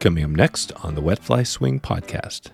[0.00, 2.52] Coming up next on the Wet Fly Swing podcast.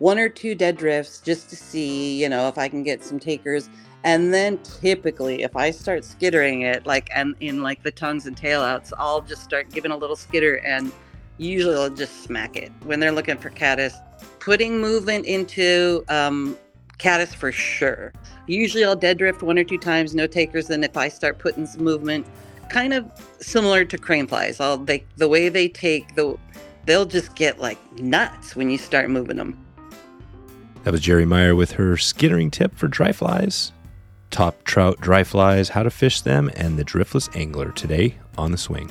[0.00, 3.20] One or two dead drifts just to see, you know, if I can get some
[3.20, 3.70] takers.
[4.02, 8.36] And then typically, if I start skittering it, like and in like the tongues and
[8.36, 10.90] tailouts, I'll just start giving a little skitter, and
[11.38, 13.94] usually I'll just smack it when they're looking for caddis.
[14.40, 16.58] Putting movement into um,
[16.98, 18.12] caddis for sure.
[18.48, 20.66] Usually I'll dead drift one or two times, no takers.
[20.66, 22.26] Then if I start putting some movement,
[22.70, 24.60] kind of similar to crane flies.
[24.60, 26.38] I'll they the way they take the
[26.86, 29.62] they'll just get like nuts when you start moving them.
[30.84, 33.72] That was Geri Meyer with her skittering tip for dry flies,
[34.30, 38.58] top trout dry flies, how to fish them, and the driftless angler today on the
[38.58, 38.90] swing.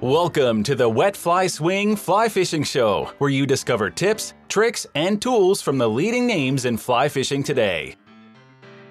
[0.00, 5.22] Welcome to the Wet Fly Swing Fly Fishing Show, where you discover tips, tricks, and
[5.22, 7.96] tools from the leading names in fly fishing today.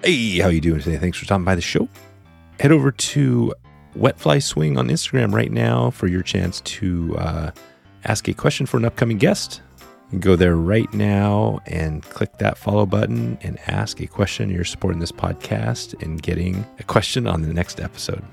[0.03, 0.97] Hey, how you doing today?
[0.97, 1.87] Thanks for stopping by the show.
[2.59, 3.53] Head over to
[3.95, 7.51] Wet Fly Swing on Instagram right now for your chance to uh,
[8.05, 9.61] ask a question for an upcoming guest.
[10.19, 14.49] Go there right now and click that follow button and ask a question.
[14.49, 18.23] You're supporting this podcast and getting a question on the next episode.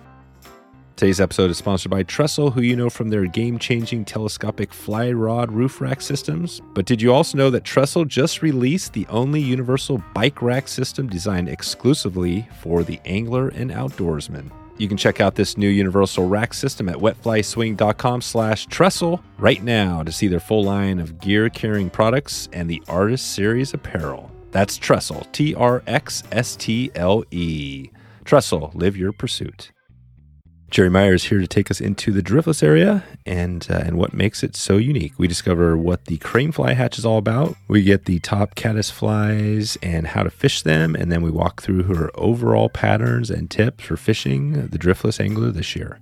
[0.96, 5.10] Today's episode is sponsored by Trxstle, who you know from their game changing telescopic fly
[5.12, 6.60] rod roof rack systems.
[6.74, 11.08] But did you also know that Trxstle just released the only universal bike rack system
[11.08, 14.50] designed exclusively for the angler and outdoorsman?
[14.77, 20.02] You can check out this new universal rack system at wetflyswing.com slash trxstle right now
[20.02, 24.30] to see their full line of gear carrying products and the Artist Series apparel.
[24.50, 27.91] That's Trxstle, T R X S T L E.
[28.24, 29.70] Trxstle, live your pursuit.
[30.70, 34.14] Geri Meyer is here to take us into the driftless area and uh, and what
[34.14, 35.18] makes it so unique.
[35.18, 37.56] We discover what the crane fly hatch is all about.
[37.66, 41.60] We get the top caddis flies and how to fish them, and then we walk
[41.60, 45.98] through her overall patterns and tips for fishing the driftless angler this year.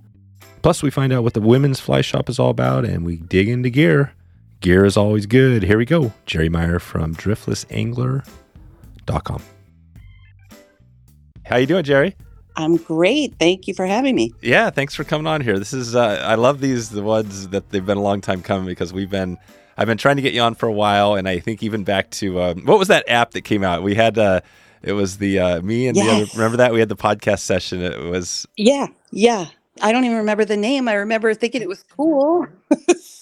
[0.61, 3.49] Plus, we find out what the women's fly shop is all about, and we dig
[3.49, 4.13] into gear.
[4.61, 5.63] Gear is always good.
[5.63, 6.13] Here we go.
[6.27, 9.41] Geri Meyer from driftlessangler.com.
[11.45, 12.15] How you doing, Geri?
[12.59, 13.35] I'm great.
[13.39, 14.33] Thank you for having me.
[14.41, 15.57] Yeah, thanks for coming on here.
[15.57, 18.65] This is uh, I love these the ones that they've been a long time coming
[18.65, 19.37] because we've been
[19.77, 22.09] I've been trying to get you on for a while, and I think even back
[22.11, 23.81] to um, what was that app that came out?
[23.81, 24.41] We had uh,
[24.81, 26.05] it was the uh, me and yes.
[26.05, 26.25] the other.
[26.33, 27.81] Remember that we had the podcast session.
[27.81, 29.45] It was yeah, yeah.
[29.81, 30.89] I don't even remember the name.
[30.89, 32.45] I remember thinking it was cool.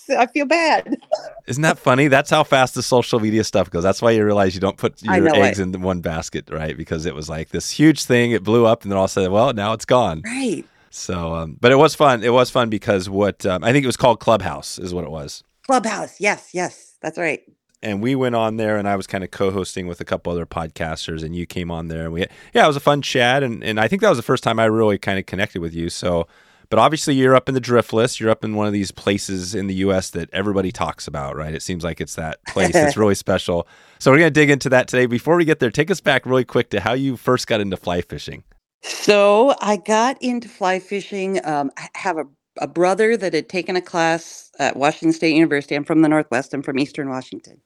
[0.10, 1.02] I feel bad.
[1.48, 2.08] Isn't that funny?
[2.08, 3.84] That's how fast the social media stuff goes.
[3.84, 6.76] That's why you realize you don't put your eggs in one basket, right?
[6.76, 8.32] Because it was like this huge thing.
[8.32, 10.22] It blew up, and then all of a sudden, well, now it's gone.
[10.26, 10.66] Right.
[10.90, 12.24] So, um, but it was fun.
[12.24, 15.12] It was fun because what um, I think it was called Clubhouse is what it
[15.12, 15.44] was.
[15.66, 16.20] Clubhouse.
[16.20, 17.44] Yes, yes, that's right.
[17.84, 20.48] And we went on there, and I was kind of co-hosting with a couple other
[20.48, 22.22] podcasters, and you came on there, and we,
[22.54, 24.60] yeah, it was a fun chat, and and I think that was the first time
[24.60, 25.90] I really kind of connected with you.
[25.90, 26.28] So
[26.70, 28.20] but obviously, you're up in the Driftless.
[28.20, 30.10] You're up in one of these places in the U.S.
[30.12, 31.54] that everybody talks about, right?
[31.54, 33.68] It seems like it's that place that's really special.
[34.00, 35.06] So we're going to dig into that today.
[35.06, 37.78] Before we get there, take us back really quick to how you first got into
[37.78, 38.44] fly fishing.
[38.82, 41.44] So I got into fly fishing.
[41.46, 42.26] Um, I have a,
[42.60, 45.76] a brother that had taken a class at Washington State University.
[45.76, 46.54] I'm from the Northwest.
[46.54, 47.60] I'm from Eastern Washington,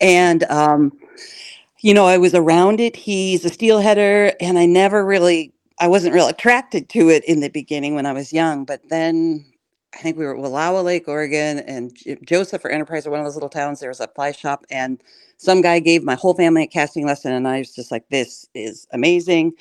[0.00, 0.92] and um,
[1.80, 2.96] you know I was around it.
[2.96, 7.50] He's a steelheader, and I never really I wasn't real attracted to it in the
[7.50, 9.44] beginning when I was young, but then
[9.94, 13.26] I think we were at Wallowa Lake, Oregon, and Joseph or Enterprise or one of
[13.26, 13.80] those little towns.
[13.80, 15.02] There was a fly shop, and
[15.36, 18.48] some guy gave my whole family a casting lesson, and I was just like, "This
[18.54, 19.52] is amazing."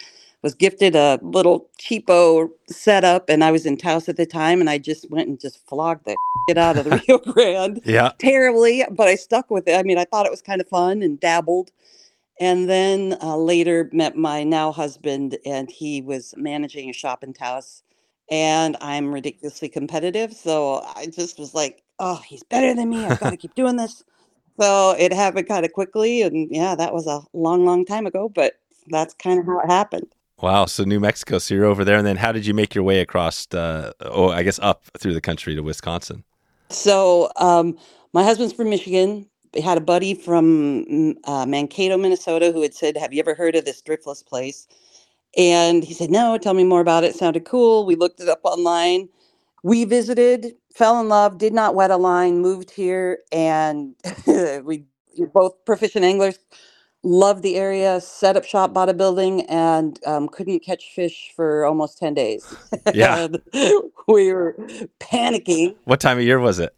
[0.42, 4.70] Was gifted a little cheapo setup, and I was in Taos at the time, and
[4.70, 6.16] I just went and just flogged the
[6.50, 8.86] shit out of the Rio Grande, yeah, terribly.
[8.92, 9.78] But I stuck with it.
[9.78, 11.72] I mean, I thought it was kind of fun and dabbled
[12.40, 17.34] and then uh, later met my now husband, and he was managing a shop in
[17.34, 17.84] Taos.
[18.30, 23.06] And I'm ridiculously competitive, so I just was like, "Oh, he's better than me.
[23.06, 24.04] I've got to keep doing this."
[24.60, 28.30] So it happened kind of quickly, and yeah, that was a long, long time ago,
[28.30, 30.08] but that's kind of how it happened.
[30.42, 30.66] Wow.
[30.66, 31.40] So New Mexico.
[31.40, 33.48] So you're over there, and then how did you make your way across?
[33.54, 36.24] Uh, oh, I guess up through the country to Wisconsin.
[36.70, 37.78] So um,
[38.14, 39.30] my husband's from Michigan,
[39.64, 43.56] had a buddy from mm, uh, Mankato, Minnesota, who had said, "Have you ever heard
[43.56, 44.68] of this driftless place?"
[45.38, 47.10] And he said, "No, tell me more about it.
[47.10, 49.10] it sounded cool." We looked it up online.
[49.64, 53.96] We visited, fell in love, did not wet a line, moved here, and
[54.64, 54.86] we
[55.34, 56.40] both proficient anglers.
[57.04, 61.66] Loved the area, set up shop, bought a building, and um, couldn't catch fish for
[61.66, 62.56] almost 10 days.
[62.94, 63.28] Yeah.
[64.08, 64.56] we were
[65.00, 65.76] panicking.
[65.86, 66.76] What time of year was it?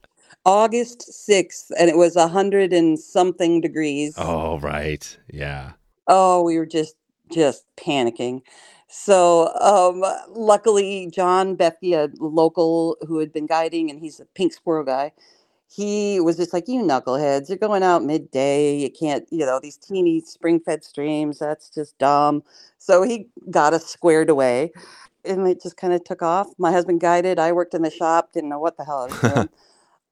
[0.47, 4.15] August 6th, and it was a hundred and something degrees.
[4.17, 5.17] Oh, right.
[5.29, 5.73] Yeah.
[6.07, 6.95] Oh, we were just
[7.29, 8.41] just panicking.
[8.87, 14.53] So um, luckily, John Bethke, a local who had been guiding, and he's a pink
[14.53, 15.11] squirrel guy,
[15.69, 18.77] he was just like, "You knuckleheads, you're going out midday.
[18.77, 21.39] You can't, you know, these teeny spring-fed streams.
[21.39, 22.43] That's just dumb."
[22.77, 24.71] So he got us squared away,
[25.25, 26.47] and it just kind of took off.
[26.57, 27.37] My husband guided.
[27.37, 28.31] I worked in the shop.
[28.31, 29.49] Didn't know what the hell I was doing.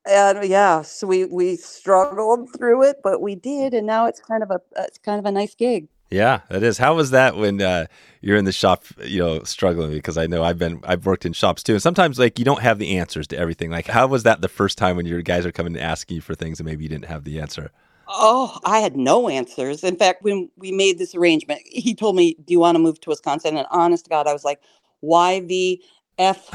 [0.05, 4.43] and yeah, so we we struggled through it, but we did, and now it's kind
[4.43, 5.87] of a it's kind of a nice gig.
[6.11, 6.77] Yeah, that is.
[6.77, 7.87] How was that when uh,
[8.21, 9.91] you're in the shop, you know, struggling?
[9.91, 12.61] Because I know I've been, I've worked in shops too, and sometimes like you don't
[12.61, 13.71] have the answers to everything.
[13.71, 16.21] Like, how was that the first time when your guys are coming and asking you
[16.21, 17.71] for things and maybe you didn't have the answer?
[18.07, 19.83] Oh, I had no answers.
[19.83, 23.01] In fact, when we made this arrangement, he told me, "Do you want to move
[23.01, 24.61] to Wisconsin?" And honest to God, I was like,
[24.99, 25.81] "Why the
[26.17, 26.49] F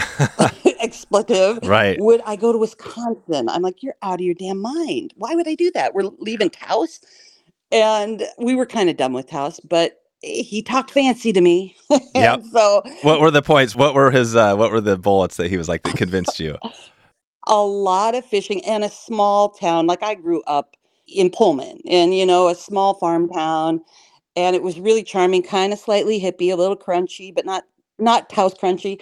[0.81, 2.01] expletive right.
[2.01, 5.15] would I go to Wisconsin?" I'm like, "You're out of your damn mind.
[5.17, 5.95] Why would I do that?
[5.95, 7.01] We're leaving Taos."
[7.73, 11.77] And we were kind of done with Taos, but he talked fancy to me.
[12.15, 12.43] Yep.
[12.53, 13.75] so What were the points?
[13.77, 14.35] What were his?
[14.35, 16.59] Uh, what were the bullets that he was like that convinced you?
[17.47, 19.87] a lot of fishing and a small town.
[19.87, 23.81] Like I grew up in Pullman and, you know, a small farm town.
[24.37, 27.65] And it was really charming, kind of slightly hippie, a little crunchy, but not
[27.99, 29.01] not Taos crunchy.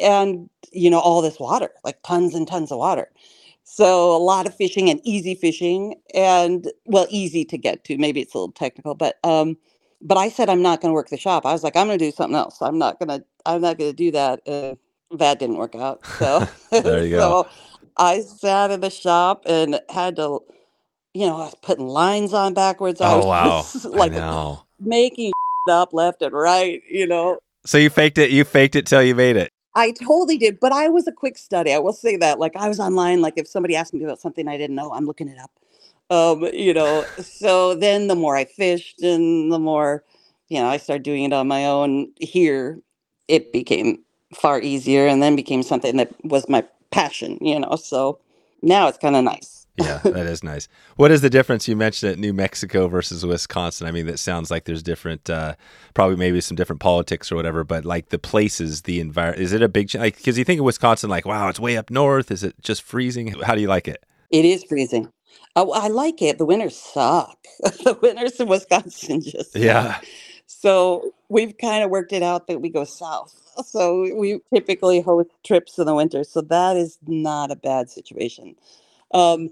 [0.00, 3.10] And, you know, all this water, like tons and tons of water.
[3.64, 7.98] So a lot of fishing and easy fishing and well, easy to get to.
[7.98, 9.56] Maybe it's a little technical, but um
[10.02, 11.46] but I said I'm not going to work the shop.
[11.46, 12.62] I was like, I'm going to do something else.
[12.62, 13.24] I'm not going to.
[13.46, 14.40] I'm not going to do that.
[14.46, 14.74] Uh,
[15.16, 16.04] that didn't work out.
[16.06, 17.48] So There you so go.
[17.96, 20.40] I sat in the shop and had to,
[21.14, 23.00] you know, I was putting lines on backwards.
[23.00, 24.12] I Oh was wow, like
[24.80, 25.32] making
[25.68, 26.82] up left and right.
[26.88, 28.30] You know, So you faked it.
[28.30, 29.50] You faked it till you made it.
[29.74, 30.60] I totally did.
[30.60, 31.72] But I was a quick study.
[31.72, 32.38] I will say that.
[32.38, 33.20] Like I was online.
[33.20, 35.50] Like if somebody asked me about something I didn't know, I'm looking it up.
[36.10, 37.04] Um, you know.
[37.22, 40.04] So then the more I fished, and the more,
[40.48, 42.80] you know, I started doing it on my own here.
[43.28, 44.00] It became
[44.34, 47.38] far easier, and then became something that was my passion.
[47.40, 47.76] You know.
[47.76, 48.18] So
[48.62, 49.59] now it's kind of nice.
[49.76, 50.68] Yeah, that is nice.
[50.96, 51.68] What is the difference?
[51.68, 53.86] You mentioned it, New Mexico versus Wisconsin.
[53.86, 55.54] I mean, that sounds like there's different, uh,
[55.94, 57.64] probably maybe some different politics or whatever.
[57.64, 59.94] But like the places, the environment, is it a big?
[59.94, 62.30] Like, because you think of Wisconsin, like, wow, it's way up north.
[62.30, 63.34] Is it just freezing?
[63.42, 64.04] How do you like it?
[64.30, 65.12] It is freezing.
[65.56, 66.38] Oh, I like it.
[66.38, 67.38] The winters suck.
[67.60, 69.62] the winters in Wisconsin just suck.
[69.62, 70.00] Yeah,
[70.46, 73.34] So we've kind of worked it out that we go south.
[73.66, 76.24] So we typically host trips in the winter.
[76.24, 78.56] So that is not a bad situation.
[79.12, 79.50] Um,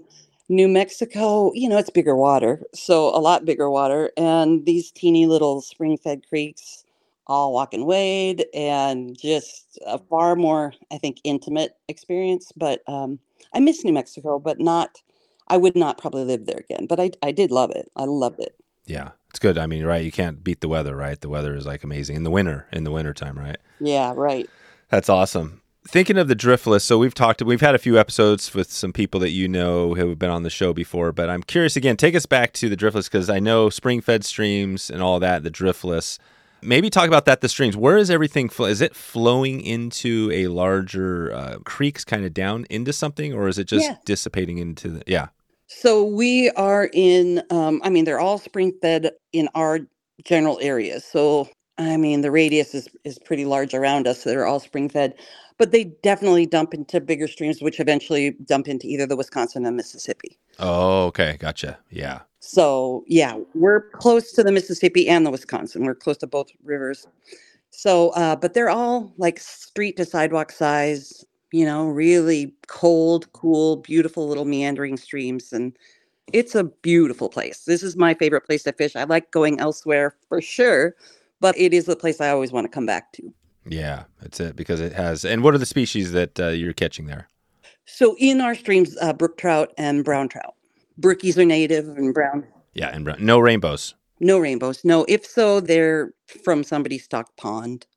[0.51, 2.61] New Mexico, you know, it's bigger water.
[2.73, 4.11] So a lot bigger water.
[4.17, 6.83] And these teeny little spring fed creeks,
[7.27, 12.51] all walk and wade, and just a far more, I think, intimate experience.
[12.55, 13.19] But um,
[13.53, 15.03] I miss New Mexico, but not,
[15.47, 16.87] I would not probably live there again.
[16.87, 17.91] But I, I did love it.
[17.95, 18.55] I loved it.
[18.87, 19.59] yeah, it's good.
[19.59, 20.03] I mean, right?
[20.03, 21.19] You can't beat the weather, right?
[21.21, 22.67] The weather is like amazing in the winter.
[22.71, 23.57] In the winter time, right?
[23.79, 24.49] Yeah, right.
[24.89, 25.61] That's awesome.
[25.91, 29.19] Thinking of the Driftless, so we've talked, we've had a few episodes with some people
[29.21, 32.13] that you know who have been on the show before, but I'm curious again, take
[32.13, 35.49] us back to the Driftless because I know spring fed streams and all that, the
[35.49, 36.19] Driftless.
[36.61, 37.75] Maybe talk about that, the streams.
[37.75, 38.49] Where is everything?
[38.49, 43.47] Fl- is it flowing into a larger uh, creeks kind of down into something, or
[43.47, 43.95] is it just Yeah.
[44.05, 45.29] dissipating into the, yeah.
[45.65, 49.79] So we are in, um, I mean, they're all spring fed in our
[50.23, 51.03] general areas.
[51.03, 51.49] So,
[51.79, 54.21] I mean, the radius is, is pretty large around us.
[54.21, 55.15] So they're all spring fed,
[55.59, 59.75] but they definitely dump into bigger streams, which eventually dump into either the Wisconsin and
[59.75, 60.39] Mississippi.
[60.57, 61.35] Oh, okay.
[61.37, 61.77] Gotcha.
[61.91, 62.21] Yeah.
[62.39, 65.83] So, yeah, we're close to the Mississippi and the Wisconsin.
[65.83, 67.05] We're close to both rivers.
[67.71, 73.77] So, uh, but they're all like street to sidewalk size, you know, really cold, cool,
[73.77, 75.51] beautiful little meandering streams.
[75.51, 75.77] And
[76.31, 77.65] it's a beautiful place.
[77.65, 78.95] This is my favorite place to fish.
[78.95, 80.95] I like going elsewhere for sure,
[81.41, 83.33] but it is the place I always want to come back to.
[83.69, 84.03] Yeah.
[84.21, 85.23] That's it because it has.
[85.23, 87.27] And what are the species that uh, you're catching there?
[87.85, 90.55] So, in our streams, uh, brook trout and brown trout.
[90.99, 92.45] Brookies are native and brown.
[92.73, 92.89] Yeah.
[92.89, 93.95] And brown- no rainbows.
[94.19, 94.83] No rainbows.
[94.83, 97.87] No, if so, they're from somebody's stocked pond.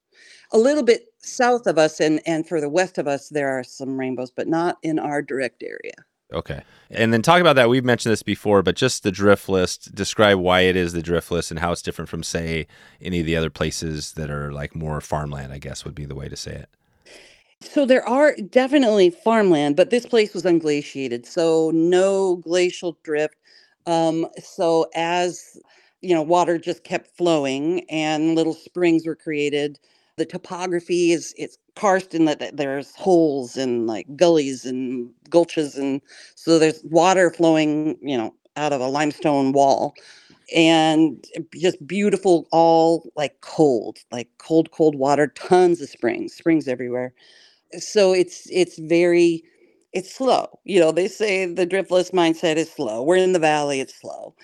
[0.52, 3.98] A little bit south of us and, and further west of us, there are some
[3.98, 5.94] rainbows, but not in our direct area.
[6.32, 6.62] Okay.
[6.90, 7.68] And then talk about that.
[7.68, 11.60] We've mentioned this before, but just the Driftless, describe why it is the Driftless and
[11.60, 12.66] how it's different from, say,
[13.00, 16.14] any of the other places that are like more farmland, I guess would be the
[16.14, 16.68] way to say it.
[17.60, 23.36] So there are definitely farmland, but this place was unglaciated, so no glacial drift.
[23.86, 25.58] Um, so as
[26.02, 29.78] you know, water just kept flowing and little springs were created.
[30.16, 35.76] The topography is it's karst in that that there's holes and like gullies and gulches
[35.78, 36.00] and
[36.36, 39.94] so there's water flowing, you know, out of a limestone wall.
[40.54, 41.24] and
[41.54, 47.14] just beautiful, all like cold, like cold, cold water, tons of springs, springs everywhere.
[47.78, 49.44] So it's it's very
[49.92, 50.48] it's slow.
[50.64, 53.02] You know, they say the driftless mindset is slow.
[53.02, 54.34] We're in the valley, it's slow.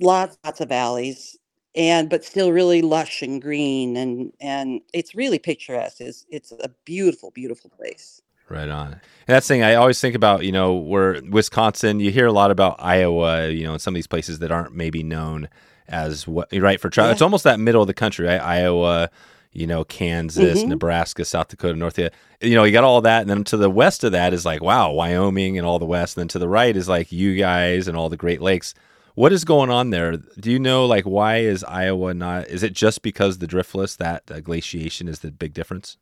[0.00, 1.36] Lots, lots of valleys
[1.76, 6.00] and but still really lush and green and and it's really picturesque.
[6.00, 8.22] It's it's a beautiful, beautiful place.
[8.48, 8.92] Right on.
[8.92, 12.32] And that's the thing I always think about, you know, where Wisconsin, you hear a
[12.32, 15.48] lot about Iowa, you know, in some of these places that aren't maybe known
[15.88, 17.08] as what, right, for travel.
[17.08, 17.12] Yeah.
[17.14, 18.40] It's almost that middle of the country, right?
[18.40, 19.10] Iowa,
[19.50, 20.68] you know, Kansas, mm-hmm.
[20.68, 22.14] Nebraska, South Dakota, North Dakota.
[22.40, 23.22] You know, you got all that.
[23.22, 26.16] And then to the west of that is like, wow, Wyoming and all the west.
[26.16, 28.74] And then to the right is like you guys and all the Great Lakes.
[29.16, 30.18] What is going on there?
[30.18, 32.48] Do you know, like, why is Iowa not?
[32.48, 35.96] Is it just because the driftless that uh, glaciation is the big difference?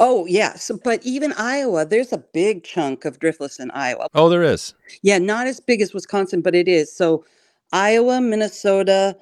[0.00, 0.68] Oh, yes.
[0.82, 4.08] But even Iowa, there's a big chunk of driftless in Iowa.
[4.14, 4.74] Oh, there is.
[5.02, 6.92] Yeah, not as big as Wisconsin, but it is.
[6.92, 7.24] So
[7.72, 9.16] Iowa, Minnesota,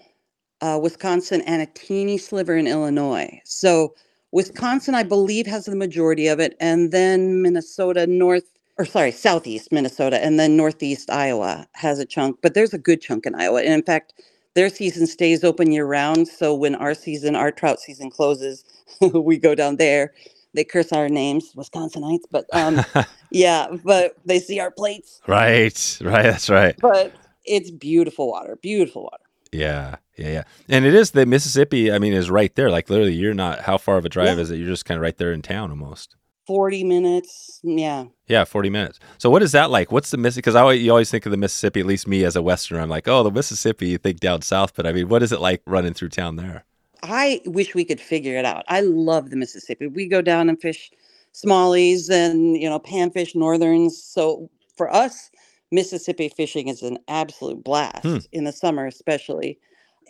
[0.63, 3.43] uh, Wisconsin, and a teeny sliver in Illinois.
[3.45, 3.95] So
[4.33, 9.73] Wisconsin, I believe, has the majority of it, and then Minnesota, North, or sorry, Southeast
[9.73, 12.39] Minnesota, and then Northeast Iowa has a chunk.
[12.43, 13.61] But there's a good chunk in Iowa.
[13.61, 14.15] And in fact,
[14.55, 16.29] their season stays open year round.
[16.29, 18.65] So when our season, our trout season closes,
[19.01, 20.13] we go down there
[20.55, 22.81] they curse our names, Wisconsinites, but um,
[23.31, 25.21] yeah, but they see our plates.
[25.27, 26.77] Right, right, that's right.
[26.81, 27.13] But
[27.45, 29.25] it's beautiful water, beautiful water.
[29.53, 30.43] Yeah, yeah, yeah.
[30.69, 32.71] And it is the Mississippi, I mean, is right there.
[32.71, 34.43] Like literally, you're not, how far of a drive yeah.
[34.43, 34.57] is it?
[34.57, 36.17] You're just kind of right there in town almost.
[36.47, 37.61] 40 minutes.
[37.63, 38.05] Yeah.
[38.27, 39.01] Yeah, 40 minutes.
[39.19, 39.91] So what is that like?
[39.91, 40.43] What's the Mississippi?
[40.43, 42.81] Because I always, you always think of the Mississippi, at least me as a Westerner,
[42.81, 44.75] I'm like, oh, the Mississippi, you think down south.
[44.75, 46.65] But I mean, what is it like running through town there?
[47.03, 48.65] I wish we could figure it out.
[48.69, 49.87] I love the Mississippi.
[49.87, 50.91] We go down and fish
[51.35, 54.03] smallies and you know panfish northerns.
[54.03, 55.31] So for us,
[55.71, 58.19] Mississippi fishing is an absolute blast hmm.
[58.33, 59.59] in the summer, especially.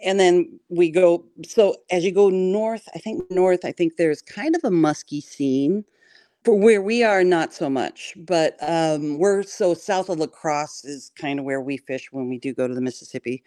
[0.04, 1.24] And then we go.
[1.46, 5.20] So as you go north, I think north, I think there's kind of a musky
[5.20, 5.84] scene.
[6.44, 10.84] For where we are, not so much, but um, we're so south of La Crosse
[10.84, 13.42] is kind of where we fish when we do go to the Mississippi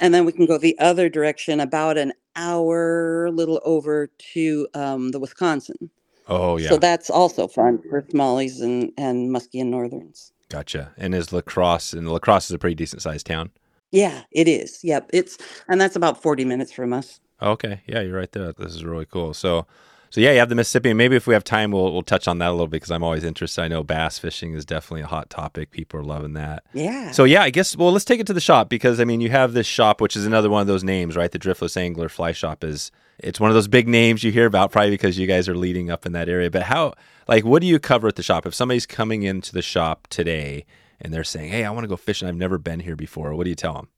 [0.00, 4.68] and then we can go the other direction about an hour, a little over to
[4.74, 5.90] um, the Wisconsin.
[6.28, 6.68] Oh yeah.
[6.68, 10.32] So that's also fun for smallies and and muskie and northerns.
[10.48, 10.92] Gotcha.
[10.96, 13.50] And is La Crosse and La Crosse is a pretty decent sized town.
[13.90, 14.80] Yeah, it is.
[14.84, 17.20] Yep, it's and that's about forty minutes from us.
[17.40, 18.52] Okay, yeah, you're right there.
[18.52, 19.32] This is really cool.
[19.32, 19.66] So
[20.10, 20.90] so yeah, you have the Mississippi.
[20.90, 22.90] And maybe if we have time, we'll we'll touch on that a little bit because
[22.90, 23.62] I'm always interested.
[23.62, 25.70] I know bass fishing is definitely a hot topic.
[25.70, 26.64] People are loving that.
[26.72, 27.10] Yeah.
[27.12, 29.30] So yeah, I guess well, let's take it to the shop because I mean, you
[29.30, 31.30] have this shop, which is another one of those names, right?
[31.30, 34.70] The Driftless Angler Fly Shop is it's one of those big names you hear about,
[34.70, 36.50] probably because you guys are leading up in that area.
[36.50, 36.94] But how,
[37.26, 38.46] like, what do you cover at the shop?
[38.46, 40.64] If somebody's coming into the shop today
[41.00, 42.28] and they're saying, "Hey, I want to go fishing.
[42.28, 43.88] I've never been here before," what do you tell them?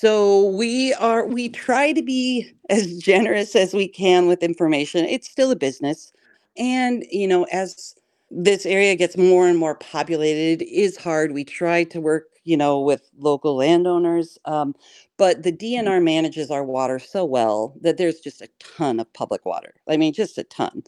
[0.00, 5.04] So we are we try to be as generous as we can with information.
[5.06, 6.12] It's still a business.
[6.56, 7.96] And, you know, as
[8.30, 11.32] this area gets more and more populated, it is hard.
[11.32, 14.76] We try to work, you know, with local landowners, um,
[15.16, 15.88] but the mm-hmm.
[15.88, 19.74] DNR manages our water so well that there's just a ton of public water.
[19.88, 20.84] I mean, just a ton.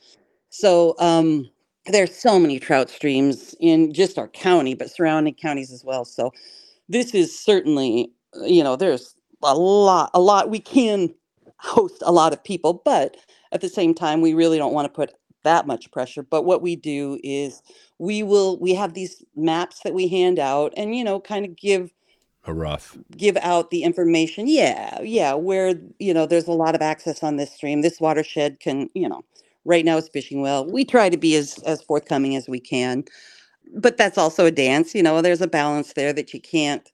[0.50, 1.50] So um,
[1.86, 6.04] there's so many trout streams in just our county, but surrounding counties as well.
[6.04, 6.32] So
[6.88, 10.50] this is certainly, Uh, you know, there's a lot, a lot.
[10.50, 11.14] We can
[11.58, 13.16] host a lot of people, but
[13.52, 16.62] at the same time, we really don't want to put that much pressure but what
[16.62, 17.62] we do is
[17.98, 21.56] we will we have these maps that we hand out and you know kind of
[21.56, 21.90] give
[22.46, 26.82] a rough give out the information yeah yeah where you know there's a lot of
[26.82, 29.22] access on this stream this watershed can you know
[29.64, 33.04] right now it's fishing well we try to be as as forthcoming as we can
[33.76, 36.90] but that's also a dance you know there's a balance there that you can't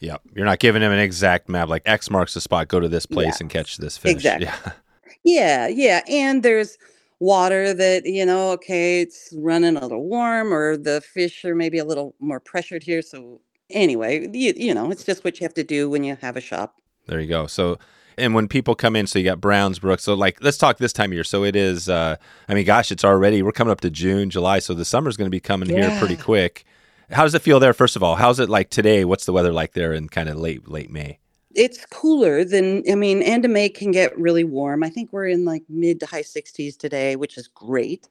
[0.00, 2.88] yeah you're not giving him an exact map like x marks the spot go to
[2.88, 4.12] this place yeah, and catch this fish.
[4.12, 4.46] Exactly.
[4.46, 4.72] Yeah.
[5.24, 6.78] Yeah yeah and there's
[7.18, 11.78] water that you know okay it's running a little warm or the fish are maybe
[11.78, 13.40] a little more pressured here so
[13.70, 16.40] anyway you, you know it's just what you have to do when you have a
[16.40, 16.76] shop.
[17.06, 17.46] There you go.
[17.46, 17.78] So
[18.16, 20.92] and when people come in so you got browns brooks so like let's talk this
[20.92, 21.24] time of year.
[21.24, 22.16] So it is uh
[22.48, 25.26] i mean gosh it's already we're coming up to june july so the summer's going
[25.26, 25.90] to be coming yeah.
[25.90, 26.64] here pretty quick
[27.10, 29.52] how does it feel there first of all how's it like today what's the weather
[29.52, 31.18] like there in kind of late late may
[31.54, 34.84] it's cooler than I mean, end of May can get really warm.
[34.84, 38.08] I think we're in like mid to high 60s today, which is great.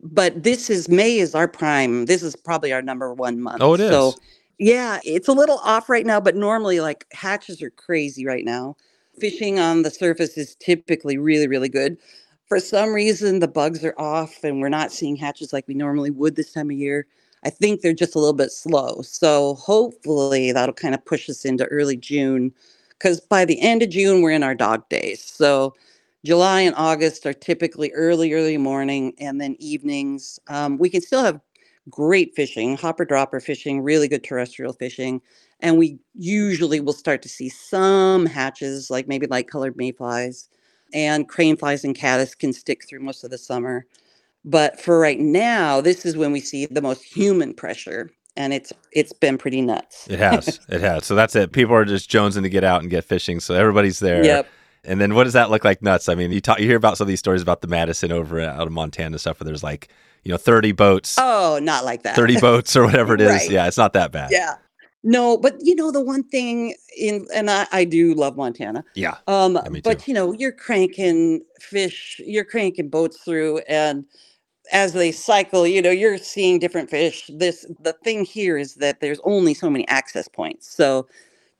[0.00, 2.06] But this is May is our prime.
[2.06, 3.60] This is probably our number one month.
[3.60, 3.90] Oh, it is.
[3.90, 4.14] So
[4.58, 8.76] yeah, it's a little off right now, but normally like hatches are crazy right now.
[9.20, 11.98] Fishing on the surface is typically really, really good.
[12.46, 16.10] For some reason, the bugs are off and we're not seeing hatches like we normally
[16.10, 17.06] would this time of year.
[17.44, 19.02] I think they're just a little bit slow.
[19.02, 22.52] So hopefully that'll kind of push us into early June
[22.90, 25.22] because by the end of June, we're in our dog days.
[25.22, 25.74] So
[26.24, 30.38] July and August are typically early, early morning and then evenings.
[30.48, 31.40] Um, we can still have
[31.88, 35.22] great fishing, hopper dropper fishing, really good terrestrial fishing.
[35.60, 40.48] And we usually will start to see some hatches, like maybe light colored mayflies,
[40.92, 43.86] and crane flies and caddis can stick through most of the summer.
[44.44, 48.72] But for right now, this is when we see the most human pressure and it's
[48.92, 50.06] it's been pretty nuts.
[50.08, 50.60] It has.
[50.68, 51.04] it has.
[51.04, 51.52] So that's it.
[51.52, 53.40] People are just jonesing to get out and get fishing.
[53.40, 54.24] So everybody's there.
[54.24, 54.48] Yep.
[54.84, 56.08] And then what does that look like nuts?
[56.08, 58.40] I mean, you talk you hear about some of these stories about the Madison over
[58.40, 59.88] out of Montana stuff where there's like,
[60.22, 61.16] you know, 30 boats.
[61.18, 62.14] Oh, not like that.
[62.14, 63.28] 30 boats or whatever it is.
[63.28, 63.50] Right.
[63.50, 64.30] Yeah, it's not that bad.
[64.30, 64.54] Yeah.
[65.04, 68.84] No, but you know the one thing in and I, I do love Montana.
[68.94, 69.16] Yeah.
[69.26, 74.04] Um Yeah, but you know, you're cranking fish, you're cranking boats through and
[74.72, 77.30] as they cycle, you know, you're seeing different fish.
[77.32, 80.74] This the thing here is that there's only so many access points.
[80.74, 81.06] So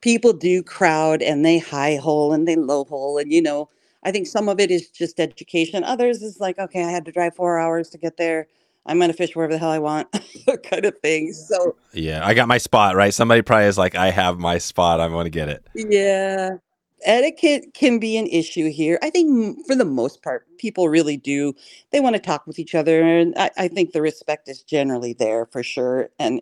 [0.02, 3.68] people do crowd and they high hole and they low hole and you know,
[4.04, 5.84] I think some of it is just education.
[5.84, 8.48] Others is like, okay, I had to drive 4 hours to get there.
[8.86, 10.08] I'm going to fish wherever the hell I want
[10.64, 11.32] kind of thing.
[11.32, 12.26] So Yeah.
[12.26, 13.14] I got my spot, right?
[13.14, 15.00] Somebody probably is like, I have my spot.
[15.00, 15.66] I want to get it.
[15.74, 16.58] Yeah.
[17.04, 18.98] Etiquette can be an issue here.
[19.02, 21.54] I think for the most part, people really do.
[21.92, 23.02] They want to talk with each other.
[23.02, 26.10] And I, I think the respect is generally there for sure.
[26.18, 26.40] And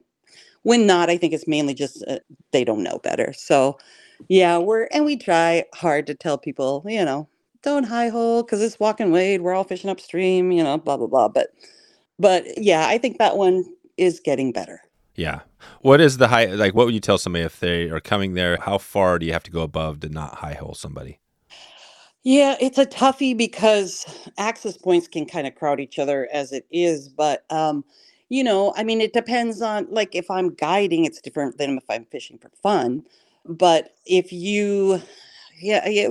[0.62, 2.18] when not, I think it's mainly just uh,
[2.52, 3.32] they don't know better.
[3.34, 3.78] So,
[4.28, 7.28] yeah, we're, and we try hard to tell people, you know,
[7.62, 9.42] don't high hole because it's walking wade.
[9.42, 11.28] We're all fishing upstream, you know, blah, blah, blah.
[11.28, 11.50] But,
[12.18, 13.64] but yeah, I think that one
[13.96, 14.80] is getting better.
[15.16, 15.40] Yeah.
[15.82, 18.58] What is the high like what would you tell somebody if they are coming there?
[18.58, 21.20] How far do you have to go above to not high hole somebody?
[22.23, 24.04] Yeah, it's a toughie because
[24.37, 27.08] access points can kind of crowd each other as it is.
[27.08, 27.85] But, um,
[28.28, 31.85] you know, I mean, it depends on, like, if I'm guiding, it's different than if
[31.88, 33.04] I'm fishing for fun.
[33.46, 35.00] But if you,
[35.61, 36.08] yeah, yeah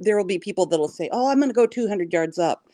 [0.00, 2.64] there will be people that'll say, oh, I'm going to go 200 yards up.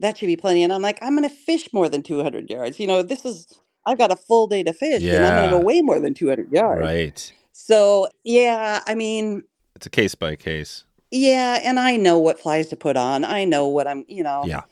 [0.00, 0.62] That should be plenty.
[0.62, 2.78] And I'm like, I'm going to fish more than 200 yards.
[2.78, 3.48] You know, this is,
[3.86, 6.14] I've got a full day to fish and I'm going to go way more than
[6.14, 6.80] 200 yards.
[6.80, 7.32] Right.
[7.52, 9.42] So, yeah, I mean,
[9.74, 10.84] It's a case by case.
[11.10, 13.24] yeah, and I know what flies to put on.
[13.24, 14.62] I know what I'm, you know, Yeah.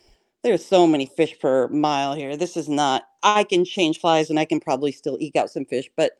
[0.42, 2.36] there's so many fish per mile here.
[2.36, 5.64] This is not, I can change flies and I can probably still eke out some
[5.64, 6.12] fish, but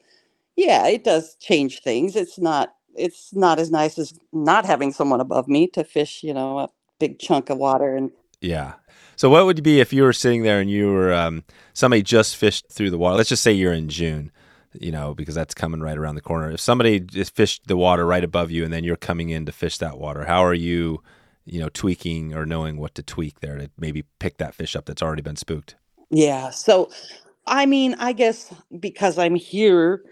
[0.56, 2.16] yeah, it does change things.
[2.16, 6.34] It's not, it's not as nice as not having someone above me to fish, you
[6.34, 7.94] know, a big chunk of water.
[7.94, 8.74] And Yeah.
[9.18, 12.36] So what would be if you were sitting there and you were um, somebody just
[12.36, 13.16] fished through the water?
[13.16, 14.30] Let's just say you're in June,
[14.74, 16.52] you know, because that's coming right around the corner.
[16.52, 19.52] If somebody just fished the water right above you and then you're coming in to
[19.52, 21.02] fish that water, how are you,
[21.44, 24.86] you know, tweaking or knowing what to tweak there to maybe pick that fish up
[24.86, 25.74] that's already been spooked?
[26.10, 26.90] yeah, so
[27.46, 30.02] I mean, I guess because I'm here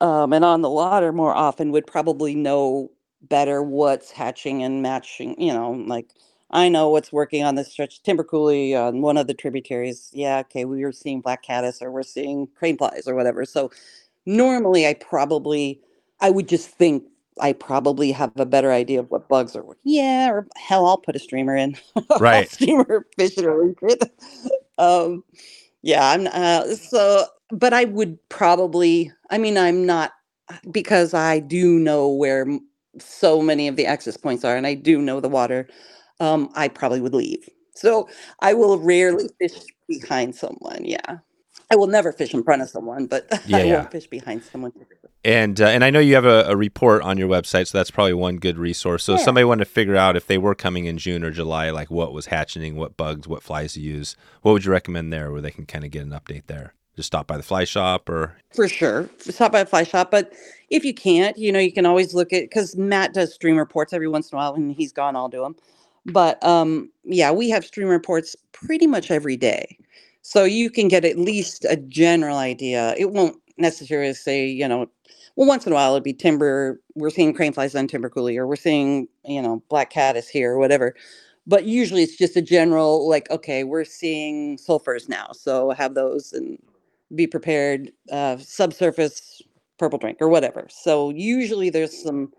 [0.00, 2.90] um, and on the water more often, would probably know
[3.22, 5.40] better what's hatching and matching.
[5.40, 6.10] You know, like
[6.50, 8.02] I know what's working on this stretch.
[8.02, 10.10] Timber Coulee on one of the tributaries.
[10.14, 13.44] Yeah, okay, we were seeing black caddis or we're seeing crane flies or whatever.
[13.46, 13.70] So
[14.26, 15.80] normally, I probably,
[16.20, 17.04] I would just think
[17.40, 19.80] I probably have a better idea of what bugs are working.
[19.84, 21.76] Yeah, or hell, I'll put a streamer in.
[22.18, 22.50] Right.
[22.50, 23.98] streamer fish or release
[24.78, 25.24] um,
[25.82, 30.12] yeah, I'm uh, so, but I would probably, I mean, I'm not
[30.72, 32.46] because I do know where
[33.00, 35.68] so many of the access points are and I do know the water.
[36.20, 37.48] Um, I probably would leave.
[37.74, 38.08] So
[38.40, 39.54] I will rarely fish
[39.88, 40.84] behind someone.
[40.84, 41.18] Yeah.
[41.70, 43.66] I will never fish in front of someone, but Yeah, I yeah.
[43.66, 44.72] won't fish behind someone.
[45.24, 47.92] And uh, and I know you have a, a report on your website, so that's
[47.92, 49.04] probably one good resource.
[49.04, 49.24] So if Yeah.
[49.24, 52.12] somebody wanted to figure out if they were coming in June or July, like what
[52.14, 55.52] was hatching, what bugs, what flies to use, what would you recommend there, where they
[55.52, 56.74] can kind of get an update there?
[56.96, 59.10] Just stop by the fly shop, or For sure.
[59.20, 60.10] Stop by the fly shop.
[60.10, 60.32] But
[60.70, 63.92] if you can't, you know, you can always look at because Mat does stream reports
[63.92, 65.56] every once in a while and he's gone, I'll do them.
[66.06, 69.78] But um, yeah, we have stream reports pretty much every day.
[70.22, 72.94] So you can get at least a general idea.
[72.98, 74.86] It won't necessarily say, you know,
[75.36, 76.80] well, once in a while it'd be timber.
[76.94, 80.52] We're seeing crane flies on timber coulee, or we're seeing, you know, black caddis here,
[80.52, 80.94] or whatever.
[81.46, 85.30] But usually it's just a general, like, okay, we're seeing sulfurs now.
[85.32, 86.58] So have those and
[87.14, 89.42] be prepared, uh, subsurface
[89.78, 90.66] purple drank or whatever.
[90.70, 92.32] So usually there's some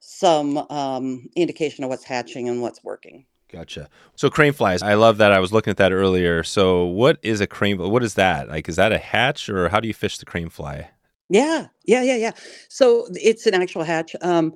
[0.00, 3.26] some um, indication of what's hatching and what's working.
[3.52, 3.88] gotcha.
[4.16, 5.32] So crane flies, I love that.
[5.32, 6.42] I was looking at that earlier.
[6.42, 7.78] So what is a crane?
[7.78, 8.48] What is that?
[8.48, 10.90] Like, is that a hatch, or how do you fish the crane fly?
[11.28, 12.32] Yeah, yeah, yeah, yeah.
[12.68, 14.16] So it's an actual hatch.
[14.22, 14.54] Um,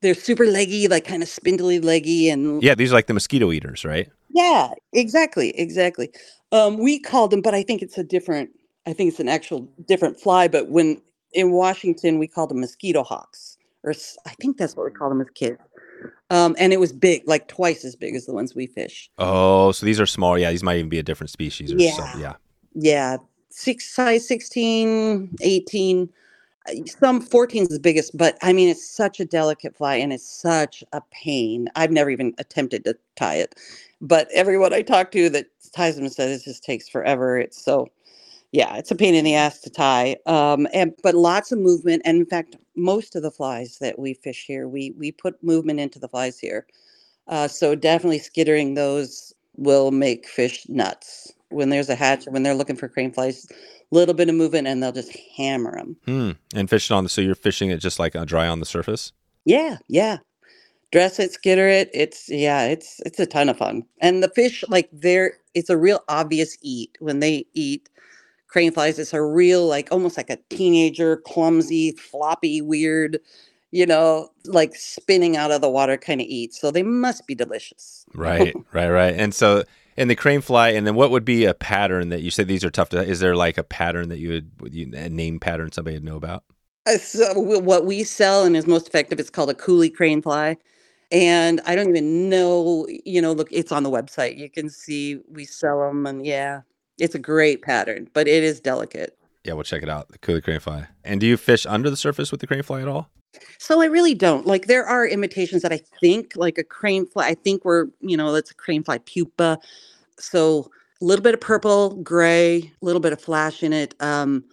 [0.00, 3.52] they're super leggy, like kind of spindly leggy, and Yeah, these are like the mosquito
[3.52, 4.08] eaters, right?
[4.30, 6.10] yeah, exactly, exactly.
[6.52, 8.50] Um, we called them, but I think it's a different.
[8.86, 10.48] I think it's an actual different fly.
[10.48, 11.00] But when
[11.32, 13.51] in Washington, we called them mosquito hawks,
[13.84, 13.94] or
[14.26, 15.58] I think that's what we call them as kids.
[16.30, 19.10] Um, and it was big, like twice as big as the ones we fish.
[19.18, 20.38] Oh, so these are small.
[20.38, 21.72] Yeah, these might even be a different species.
[21.72, 21.92] Or Yeah.
[22.12, 22.34] Some, yeah.
[22.74, 23.16] Yeah,
[23.50, 26.08] six size 16, 18.
[26.68, 30.12] uh, Some 14 is the biggest, but I mean, it's such a delicate fly and
[30.12, 31.68] it's such a pain.
[31.76, 33.54] I've never even attempted to tie it,
[34.00, 37.38] but everyone I talk to that ties them says it just takes forever.
[37.38, 37.88] It's so,
[38.52, 40.16] yeah, it's a pain in the ass to tie.
[40.26, 44.14] Um, and but lots of movement, and in fact, most of the flies that we
[44.14, 46.66] fish here, we we put movement into the flies here.
[47.28, 52.42] Uh, so definitely skittering those will make fish nuts when there's a hatch or when
[52.42, 53.46] they're looking for crane flies.
[53.50, 55.96] A little bit of movement, and they'll just hammer them.
[56.06, 56.30] Hmm.
[56.54, 59.12] And fishing on the so you're fishing it just like dry on the surface.
[59.46, 60.18] Yeah, yeah.
[60.92, 61.90] Dress it, skitter it.
[61.94, 63.84] It's yeah, it's it's a ton of fun.
[64.00, 67.88] And the fish, like they're it's a real obvious eat when they eat
[68.52, 68.98] crane flies.
[68.98, 73.18] It's a real like almost like a teenager, clumsy, floppy, weird,
[73.72, 76.54] you know, like spinning out of the water kind of eat.
[76.54, 78.06] So they must be delicious.
[78.14, 79.14] Right, right, right.
[79.16, 79.64] And so,
[79.96, 82.64] and the crane fly, and then what would be a pattern that you said these
[82.64, 83.02] are tough to?
[83.02, 86.16] Is there like a pattern that you would, you, a name pattern somebody would know
[86.16, 86.44] about?
[86.86, 90.56] Uh, So what we sell and is most effective, it's called a Coulee crane fly.
[91.12, 94.38] And I don't even know, you know, look, it's on the website.
[94.38, 96.62] You can see we sell them and yeah,
[96.98, 99.16] it's a great pattern, but it is delicate.
[99.44, 100.08] Yeah, we'll check it out.
[100.08, 100.86] The Coulee crane fly.
[101.04, 103.10] And do you fish under the surface with the crane fly at all?
[103.58, 104.46] So I really don't.
[104.46, 108.16] Like there are imitations that I think like a crane fly, I think we're, you
[108.16, 109.58] know, that's a crane fly pupa.
[110.18, 113.94] So a little bit of purple, gray, a little bit of flash in it.
[114.00, 114.44] Um,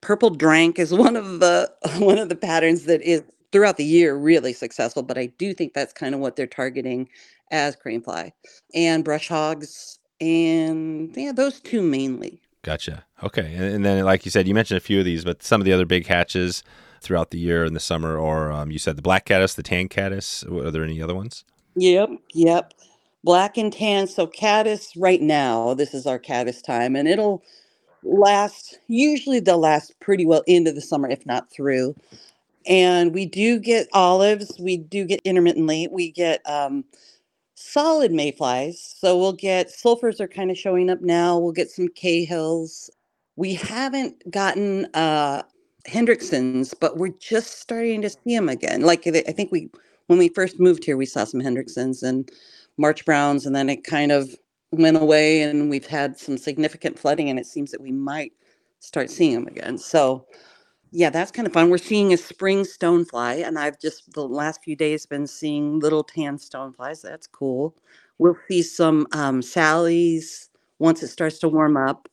[0.00, 4.16] purple drank is one of the one of the patterns that is throughout the year
[4.16, 7.08] really successful, but I do think that's kind of what they're targeting
[7.50, 8.32] as crane fly
[8.74, 12.40] and brush hogs and yeah, those two mainly.
[12.62, 13.04] Gotcha.
[13.22, 13.54] Okay.
[13.54, 15.64] And, and then, like you said, you mentioned a few of these, but some of
[15.64, 16.62] the other big hatches
[17.00, 19.88] throughout the year in the summer, or um, you said the black caddis, the tan
[19.88, 20.44] caddis.
[20.44, 21.44] Are there any other ones?
[21.74, 22.72] Yep, yep.
[23.24, 24.06] Black and tan.
[24.06, 27.42] So caddis right now, this is our caddis time, and it'll
[28.04, 31.96] last usually they'll last pretty well into the summer, if not through.
[32.64, 36.84] And we do get olives, we do get intermittently, we get um
[37.62, 38.94] solid mayflies.
[38.98, 41.38] So we'll get sulfurs are kind of showing up now.
[41.38, 42.90] We'll get some Cahills.
[43.36, 45.42] We haven't gotten uh
[45.86, 48.82] Hendricksons, but we're just starting to see them again.
[48.82, 49.70] Like I think we
[50.06, 52.30] when we first moved here, we saw some Hendricksons and
[52.76, 54.34] March Browns, and then it kind of
[54.70, 58.32] went away, and we've had some significant flooding, and it seems that we might
[58.80, 59.78] start seeing them again.
[59.78, 60.26] So,
[60.92, 61.70] yeah, that's kind of fun.
[61.70, 66.04] We're seeing a spring stonefly, and I've just the last few days been seeing little
[66.04, 67.00] tan stoneflies.
[67.00, 67.74] That's cool.
[68.18, 72.08] We'll see some um, Sallies once it starts to warm up.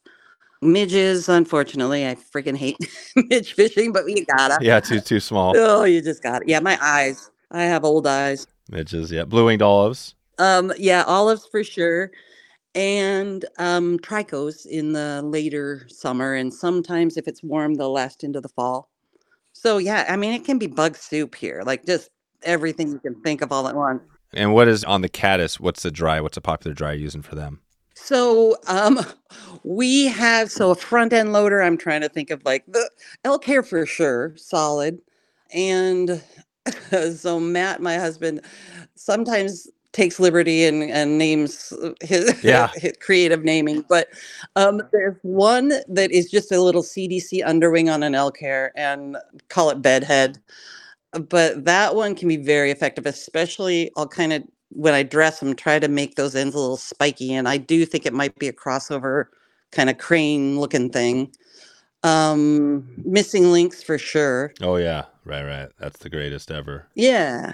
[0.61, 2.77] Midges, unfortunately, I freaking hate
[3.15, 4.57] midge fishing, but you gotta.
[4.61, 5.53] Yeah, too too small.
[5.57, 6.47] Oh, you just got it.
[6.47, 7.31] Yeah, my eyes.
[7.51, 8.47] I have old eyes.
[8.69, 9.11] Midges.
[9.11, 10.15] Yeah, blue winged olives.
[10.37, 12.11] Um, yeah, olives for sure,
[12.75, 18.41] and um, tricos in the later summer, and sometimes if it's warm, they'll last into
[18.41, 18.89] the fall.
[19.53, 22.09] So yeah, I mean, it can be bug soup here, like just
[22.43, 24.01] everything you can think of all at once.
[24.33, 25.59] And what is on the caddis?
[25.59, 26.21] What's the dry?
[26.21, 27.61] What's a popular dry using for them?
[27.95, 28.99] So um,
[29.63, 31.61] we have so a front end loader.
[31.61, 32.89] I'm trying to think of like the
[33.23, 34.99] elk hair for sure, solid,
[35.53, 36.23] and
[37.15, 38.41] so Mat, my husband,
[38.95, 42.69] sometimes takes liberty and, and names uh, his, Yeah.
[42.75, 43.83] his creative naming.
[43.89, 44.09] But
[44.55, 49.17] um, there's one that is just a little CDC underwing on an elk hair and
[49.49, 50.39] call it bedhead.
[51.13, 55.55] But that one can be very effective, especially I'll kind of when I dress them,
[55.55, 57.33] try to make those ends a little spiky.
[57.33, 59.25] And I do think it might be a crossover
[59.71, 61.33] kind of crane looking thing.
[62.03, 64.53] Um, missing links for sure.
[64.61, 65.69] Oh yeah, right, right.
[65.79, 66.87] That's the greatest ever.
[66.95, 67.53] Yeah.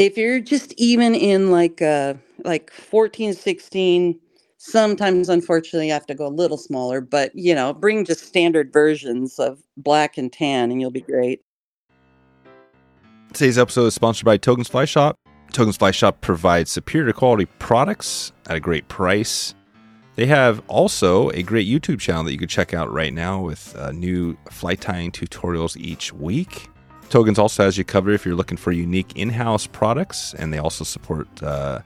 [0.00, 4.18] If you're just even in like uh like 14, 16,
[4.56, 8.72] sometimes unfortunately you have to go a little smaller, but you know, bring just standard
[8.72, 11.42] versions of black and tan and you'll be great.
[13.34, 15.16] Today's episode is sponsored by Togens Fly Shop.
[15.52, 19.54] Togens Fly Shop provides superior quality products at a great price.
[20.14, 23.76] They have also a great YouTube channel that you can check out right now with
[23.76, 26.69] uh, new fly tying tutorials each week.
[27.10, 30.58] Togens also has you covered if you're looking for unique in house products, and they
[30.58, 31.80] also support uh,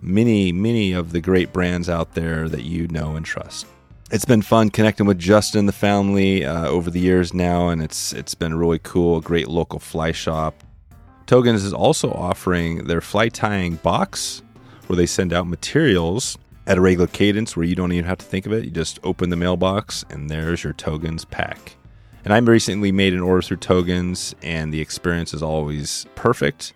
[0.00, 3.66] many, many of the great brands out there that you know and trust.
[4.10, 7.82] It's been fun connecting with Justin and the family uh, over the years now, and
[7.82, 9.20] it's it's been really cool.
[9.20, 10.62] Great local fly shop.
[11.26, 14.42] Togens is also offering their fly tying box,
[14.86, 18.24] where they send out materials at a regular cadence where you don't even have to
[18.24, 18.64] think of it.
[18.64, 21.76] You just open the mailbox, and there's your Togens pack.
[22.24, 26.72] And I recently made an order through Togens, and the experience is always perfect.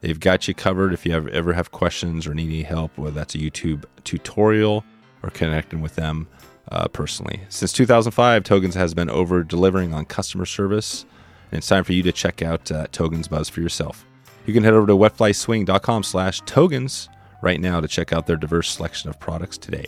[0.00, 3.14] They've got you covered if you ever, ever have questions or need any help, whether
[3.14, 4.84] that's a YouTube tutorial
[5.22, 6.26] or connecting with them
[6.70, 7.40] uh, personally.
[7.48, 11.06] Since 2005, Togens has been over delivering on customer service,
[11.50, 14.04] and it's time for you to check out uh, Togens Buzz for yourself.
[14.44, 17.08] You can head over to wetflyswing.com slash Togens
[17.42, 19.86] right now to check out their diverse selection of products today.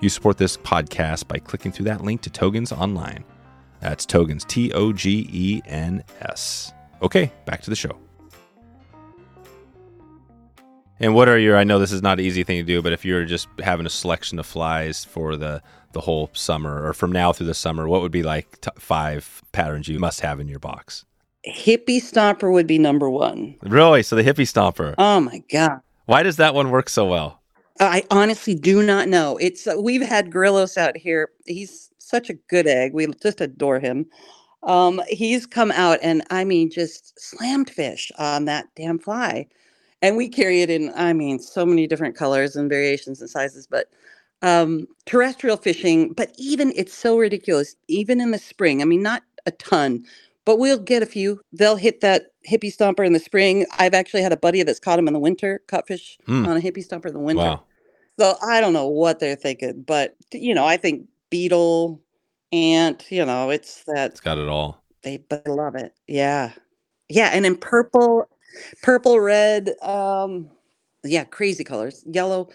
[0.00, 3.24] You support this podcast by clicking through that link to Togens online.
[3.82, 6.72] That's Togens, T O G E N S.
[7.02, 7.98] Okay, back to the show.
[11.00, 11.56] And what are your?
[11.56, 13.84] I know this is not an easy thing to do, but if you're just having
[13.84, 15.60] a selection of flies for the
[15.92, 19.42] the whole summer, or from now through the summer, what would be like t- five
[19.50, 21.04] patterns you must have in your box?
[21.46, 23.56] Hippie Stomper would be number one.
[23.62, 24.04] Really?
[24.04, 24.94] So the hippie stomper.
[24.96, 25.80] Oh my God.
[26.06, 27.42] Why does that one work so well?
[27.80, 29.38] I honestly do not know.
[29.38, 31.30] It's uh, we've had Grillos out here.
[31.46, 32.94] He's such a good egg.
[32.94, 34.06] We just adore him.
[34.62, 39.48] Um, he's come out and I mean just slammed fish on that damn fly.
[40.02, 43.66] And we carry it in, I mean, so many different colors and variations and sizes,
[43.66, 43.88] but
[44.42, 48.82] um terrestrial fishing, but even it's so ridiculous, even in the spring.
[48.82, 50.04] I mean, not a ton,
[50.44, 51.40] but we'll get a few.
[51.52, 53.66] They'll hit that hippie stomper in the spring.
[53.78, 56.46] I've actually had a buddy that's caught him in the winter, caught fish Hmm.
[56.46, 57.42] on a hippie stomper in the winter.
[57.42, 57.62] Wow.
[58.18, 62.01] So I don't know what they're thinking, but you know, I think beetle,
[62.52, 64.82] ant, you know, it's that It's got it all.
[65.02, 65.94] they but love it.
[66.06, 66.52] Yeah.
[67.08, 68.26] Yeah, and in purple,
[68.82, 70.50] purple, red, um,
[71.04, 72.04] yeah, crazy colors.
[72.06, 72.48] Yellow.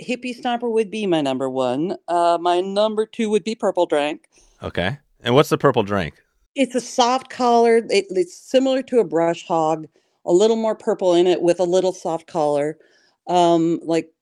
[0.00, 1.96] Hippie stomper would be my number one.
[2.06, 4.26] Uh my number two would be purple drank.
[4.62, 4.98] Okay.
[5.20, 6.14] And what's the purple drink?
[6.54, 7.78] It's a soft collar.
[7.78, 9.86] It, it's similar to a brush hog,
[10.24, 12.78] a little more purple in it with a little soft collar.
[13.26, 14.12] Um, like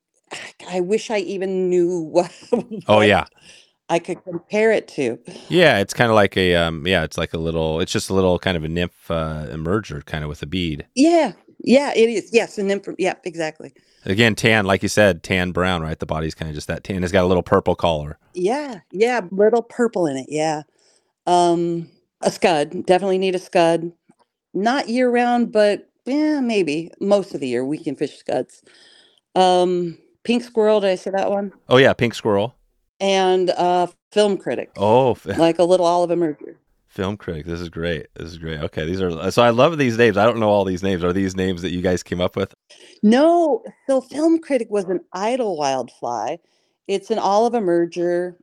[0.68, 2.32] I wish I even knew what.
[2.88, 3.26] Oh yeah.
[3.88, 5.18] I could compare it to.
[5.48, 8.14] Yeah, it's kind of like a um yeah, it's like a little it's just a
[8.14, 10.86] little kind of a nymph uh, emerger kind of with a bead.
[10.94, 12.30] Yeah, yeah, it is.
[12.32, 13.72] Yes, and then from, yeah, exactly.
[14.04, 15.98] Again, tan, like you said, tan brown, right?
[15.98, 17.02] The body's kind of just that tan.
[17.02, 18.18] It's got a little purple collar.
[18.34, 20.26] Yeah, yeah, little purple in it.
[20.28, 20.62] Yeah,
[21.26, 21.88] um,
[22.20, 22.86] a scud.
[22.86, 23.92] Definitely need a scud.
[24.52, 28.62] Not year round, but yeah, maybe most of the year we can fish scuds.
[29.36, 30.80] Um, pink squirrel.
[30.80, 31.52] Did I say that one?
[31.68, 32.55] Oh yeah, pink squirrel.
[33.00, 36.56] And uh, film critic, Oh, like a little olive emerger.
[36.88, 37.44] film critic.
[37.46, 38.06] This is great.
[38.14, 38.60] This is great.
[38.60, 40.16] Okay, these are so I love these names.
[40.16, 41.04] I don't know all these names.
[41.04, 42.54] Are these names that you guys came up with?
[43.02, 46.38] No, so film critic was an Idylwilde fly.
[46.88, 48.36] It's an olive emerger,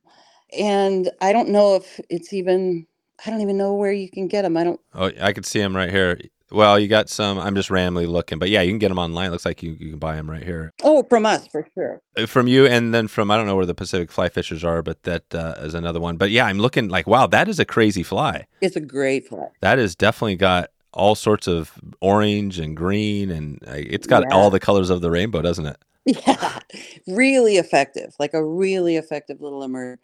[0.58, 2.86] and I don't know if it's even.
[3.26, 4.58] I don't even know where you can get them.
[4.58, 4.80] I don't.
[4.94, 6.20] Oh, I could see them right here.
[6.54, 7.40] Well, you got some.
[7.40, 9.32] I'm just randomly looking, but yeah, you can get them online.
[9.32, 12.00] Looks like you, you can buy them right here Oh, from us for sure.
[12.16, 14.82] Uh, from you, and then from I don't know where the Pacific fly fishers are,
[14.84, 16.18] but that uh, is another one.
[16.18, 18.46] But yeah, I'm looking like wow, that is a crazy fly.
[18.62, 19.48] It's a great fly.
[19.62, 24.36] That is definitely got all sorts of orange and green, and uh, it's got Yeah.
[24.36, 25.78] all the colors of the rainbow, doesn't it?
[26.06, 26.60] Yeah,
[27.08, 28.14] really effective.
[28.20, 29.96] Like a really effective little emerger.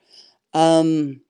[0.53, 1.21] Um,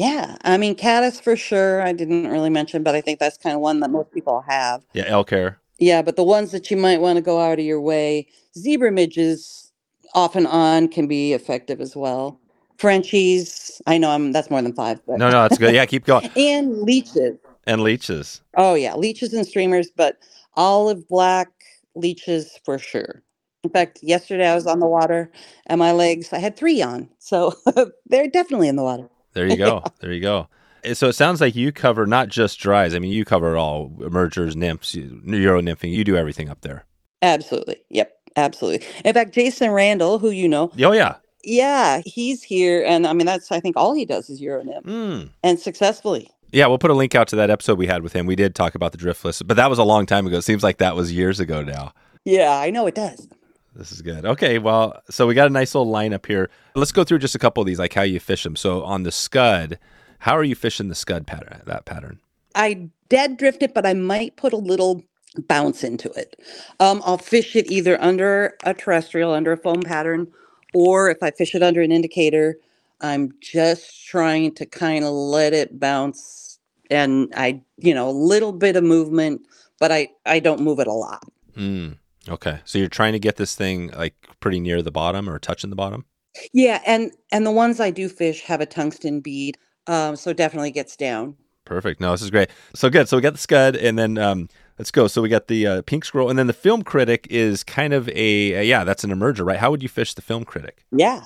[0.00, 1.82] yeah, I mean caddis for sure.
[1.82, 4.82] I didn't really mention, but I think that's kind of one that most people have.
[4.94, 5.60] Yeah, elk hair.
[5.78, 8.92] Yeah, but the ones that you might want to go out of your way, zebra
[8.92, 9.72] midges
[10.14, 12.40] off and on can be effective as well.
[12.78, 15.74] Frenchies, I know I'm that's more than five, but No, no, that's good.
[15.74, 16.30] Yeah, keep going.
[16.36, 17.36] and leeches.
[17.66, 18.40] And leeches.
[18.56, 20.16] Oh yeah, leeches and streamers, but
[20.54, 21.48] olive black
[21.94, 23.22] leeches for sure.
[23.64, 25.30] In fact, yesterday I was on the water
[25.66, 27.10] and my legs, I had three on.
[27.18, 27.52] So
[28.06, 29.10] they're definitely in the water.
[29.32, 29.82] There you go.
[30.00, 30.48] There you go.
[30.94, 32.94] So it sounds like you cover not just dries.
[32.94, 35.92] I mean, you cover it all: mergers, nymphs, you- euro nymphing.
[35.92, 36.84] You do everything up there.
[37.22, 37.76] Absolutely.
[37.90, 38.12] Yep.
[38.36, 38.86] Absolutely.
[39.04, 41.16] In fact, Jason Randall, who you know, Oh yeah.
[41.44, 42.82] yeah, he's here.
[42.86, 45.30] And I mean, that's, I think all he does is Euro nymph Mm.
[45.42, 46.30] and successfully.
[46.52, 48.26] Yeah, we'll put a link out to that episode we had with him.
[48.26, 50.38] We did talk about the driftless, but that was a long time ago.
[50.38, 51.92] It seems like that was years ago now.
[52.24, 53.28] Yeah, I know it does.
[53.74, 54.24] This is good.
[54.24, 56.50] Okay, well, so we got a nice little lineup here.
[56.74, 58.56] Let's go through just a couple of these, like how you fish them.
[58.56, 59.78] So on the scud,
[60.20, 61.62] how are you fishing the scud pattern?
[61.66, 62.20] That pattern.
[62.54, 65.02] I dead drift it, but I might put a little
[65.48, 66.36] bounce into it.
[66.80, 70.26] Um, I'll fish it either under a terrestrial, under a foam pattern,
[70.74, 72.56] or if I fish it under an indicator,
[73.00, 76.58] I'm just trying to kind of let it bounce
[76.90, 79.42] and I, you know, a little bit of movement,
[79.78, 81.24] but I, I don't move it a lot.
[81.56, 81.96] Mm.
[82.30, 85.70] Okay, so you're trying to get this thing like pretty near the bottom or touching
[85.70, 86.04] the bottom.
[86.52, 90.70] Yeah, and and the ones I do fish have a tungsten bead, um, so definitely
[90.70, 91.36] gets down.
[91.64, 92.00] Perfect.
[92.00, 92.50] No, this is great.
[92.74, 93.08] So good.
[93.08, 95.08] So we got the scud, and then um, let's go.
[95.08, 98.08] So we got the uh, pink squirrel, and then the film critic is kind of
[98.10, 99.58] a uh, yeah, that's an emerger, right?
[99.58, 100.84] How would you fish the film critic?
[100.92, 101.22] Yeah.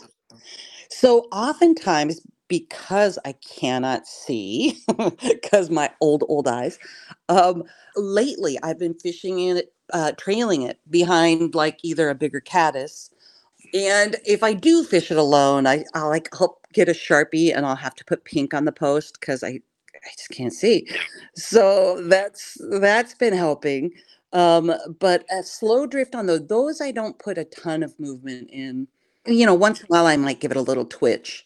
[0.91, 4.79] So oftentimes, because I cannot see,
[5.23, 6.79] because my old, old eyes,
[7.29, 7.65] um,
[7.97, 13.11] lately I've been fishing in it, uh, trailing it behind like either a bigger caddis.
[13.75, 17.67] And if I do fish it alone, I, I'll like I'll get a sharpie and
[17.67, 19.61] I'll have to put pink on the post because I
[19.95, 20.87] I just can't see.
[21.35, 23.93] So that's that's been helping.
[24.33, 28.51] Um, but a slow drift on those, those I don't put a ton of movement
[28.51, 28.89] in.
[29.27, 31.45] You know, once in a while I might give it a little twitch.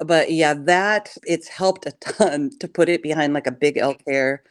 [0.00, 4.00] But yeah, that it's helped a ton to put it behind like a big elk
[4.06, 4.42] hair,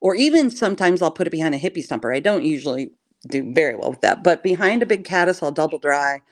[0.00, 2.14] or even sometimes I'll put it behind a hippie stomper.
[2.14, 2.90] I don't usually
[3.28, 6.22] do very well with that, but behind a big caddis, I'll double dry,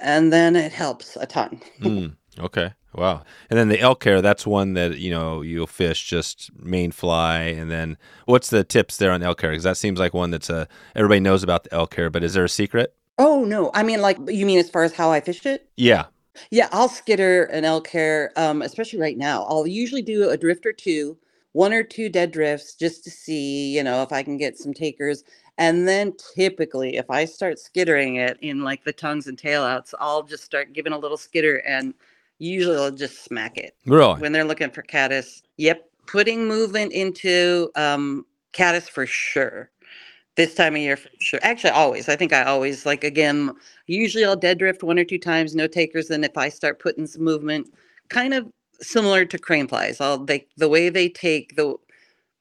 [0.00, 1.60] and then it helps a ton.
[1.80, 2.72] Mm, okay.
[2.94, 3.24] Wow.
[3.50, 7.40] And then the elk hair, that's one that, you know, you'll fish just main fly.
[7.40, 9.50] And then what's the tips there on elk hair?
[9.50, 12.32] Because that seems like one that's a, everybody knows about the elk hair, but is
[12.32, 12.94] there a secret?
[13.18, 13.70] Oh, no.
[13.74, 15.68] I mean, like, you mean as far as how I fish it?
[15.76, 16.06] Yeah.
[16.50, 19.44] Yeah, I'll skitter an elk hair, um, especially right now.
[19.44, 21.18] I'll usually do a drift or two,
[21.56, 24.74] one or two dead drifts just to see, you know, if I can get some
[24.74, 25.24] takers.
[25.56, 30.22] And then typically, if I start skittering it in like the tongues and tailouts, I'll
[30.22, 31.94] just start giving a little skitter and
[32.38, 33.74] usually I'll just smack it.
[33.86, 34.20] Really?
[34.20, 35.42] When they're looking for caddis.
[35.56, 35.88] Yep.
[36.06, 39.70] Putting movement into um, caddis for sure.
[40.34, 41.40] This time of year for sure.
[41.42, 42.10] Actually, always.
[42.10, 43.52] I think I always like again.
[43.86, 46.08] Usually, I'll dead drift one or two times, no takers.
[46.08, 47.72] Then if I start putting some movement,
[48.10, 48.46] kind of
[48.80, 51.76] similar to crane flies, I'll they the way they take the,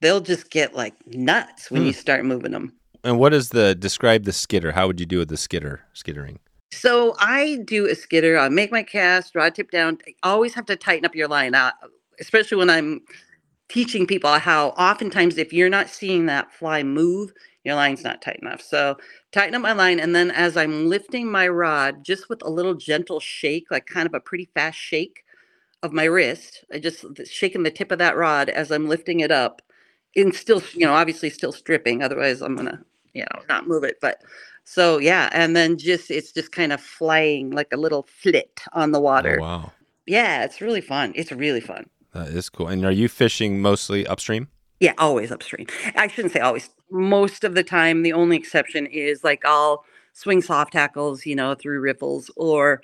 [0.01, 1.87] they'll just get like nuts when Hmm.
[1.87, 2.73] you start moving them.
[3.03, 4.71] And what is the, describe the skitter?
[4.71, 6.39] How would you do with the skitter, skittering?
[6.71, 8.37] So I do a skitter.
[8.37, 9.99] I make my cast, rod tip down.
[10.07, 11.71] I always have to tighten up your line, uh,
[12.19, 13.01] especially when I'm
[13.69, 17.31] teaching people how oftentimes if you're not seeing that fly move,
[17.63, 18.61] your line's not tight enough.
[18.61, 18.97] So
[19.31, 22.75] tighten up my line, and then as I'm lifting my rod, just with a little
[22.75, 25.23] gentle shake, like kind of a pretty fast shake
[25.85, 29.31] of my wrist, I just shaking the tip of that rod as I'm lifting it
[29.31, 29.61] up,
[30.15, 32.03] and still, you know, obviously still stripping.
[32.03, 33.97] Otherwise, I'm gonna, you know, not move it.
[34.01, 34.21] But
[34.65, 38.91] so yeah, and then just it's just kind of flying like a little flit on
[38.91, 39.39] the oh, water.
[39.39, 39.71] Oh, wow.
[40.07, 41.13] Yeah, it's really fun.
[41.15, 41.89] It's really fun.
[42.13, 42.67] That is cool.
[42.67, 44.49] And are you fishing mostly upstream?
[44.79, 45.67] Yeah, always upstream.
[45.95, 46.69] I shouldn't say always.
[46.91, 51.55] Most of the time, the only exception is like I'll swing soft tackles, you know,
[51.55, 52.81] through riffles, or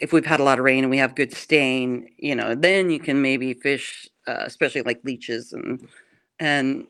[0.00, 2.90] if we've had a lot of rain and we have good stain, you know, then
[2.90, 5.88] you can maybe fish, uh, especially like leeches and
[6.38, 6.86] and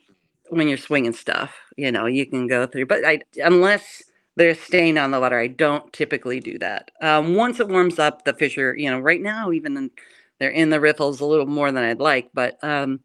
[0.49, 2.87] when you're swinging stuff, you know, you can go through.
[2.87, 4.03] But I unless
[4.37, 6.91] there's stain on the water, I don't typically do that.
[7.01, 9.91] Um, once it warms up, the fish are, you know, right now even in,
[10.39, 13.01] they're in the riffles a little more than I'd like, but um,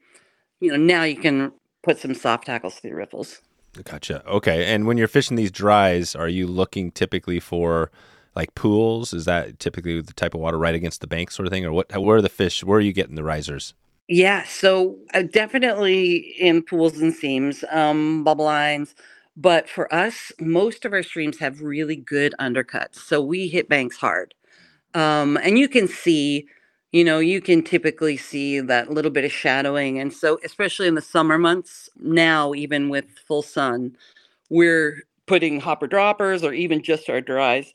[0.59, 1.51] you know, now you can
[1.83, 3.41] put some soft tackles through riffles.
[3.83, 4.25] Gotcha.
[4.27, 4.65] Okay.
[4.65, 7.89] And when you're fishing these dries, are you looking typically for
[8.35, 9.13] like pools?
[9.13, 11.65] Is that typically the type of water right against the bank sort of thing?
[11.65, 13.73] Or what, where are the fish, where are you getting the risers?
[14.07, 18.93] Yeah, so uh, definitely in pools and seams, um, bubble lines.
[19.37, 22.95] But for us, most of our streams have really good undercuts.
[22.95, 24.33] So we hit banks hard.
[24.93, 26.45] Um, and you can see,
[26.91, 29.99] you know, you can typically see that little bit of shadowing.
[29.99, 33.95] And so, especially in the summer months, now, even with full sun,
[34.49, 37.71] we're putting hopper droppers or even just our dries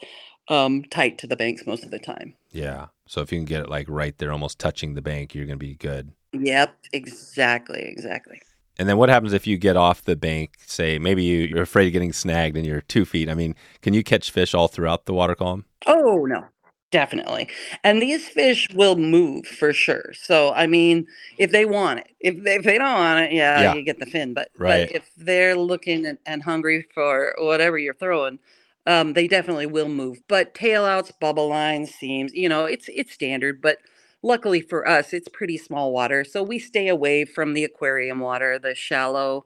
[0.48, 2.34] um, tight to the banks most of the time.
[2.50, 2.86] Yeah.
[3.06, 5.58] So if you can get it like right there, almost touching the bank, you're going
[5.58, 6.12] to be good.
[6.32, 8.40] Yep, exactly, exactly.
[8.78, 10.56] And then what happens if you get off the bank?
[10.66, 13.30] Say maybe you, you're afraid of getting snagged and you're two feet.
[13.30, 15.64] I mean, can you catch fish all throughout the water column?
[15.86, 16.44] Oh, no,
[16.90, 17.48] definitely.
[17.84, 20.12] And these fish will move for sure.
[20.14, 21.06] So, I mean,
[21.38, 23.74] if they want it, if they, if they don't want it, yeah, Yeah.
[23.74, 24.34] you get the fin.
[24.34, 24.88] But, Right.
[24.88, 28.38] but if they're looking and, and hungry for whatever you're throwing,
[28.86, 30.18] um, they definitely will move.
[30.28, 33.60] But tailouts, bubble lines, seams, you know, it's it's standard.
[33.62, 33.78] But
[34.22, 38.58] luckily for us, it's pretty small water, so we stay away from the aquarium water,
[38.58, 39.44] the shallow.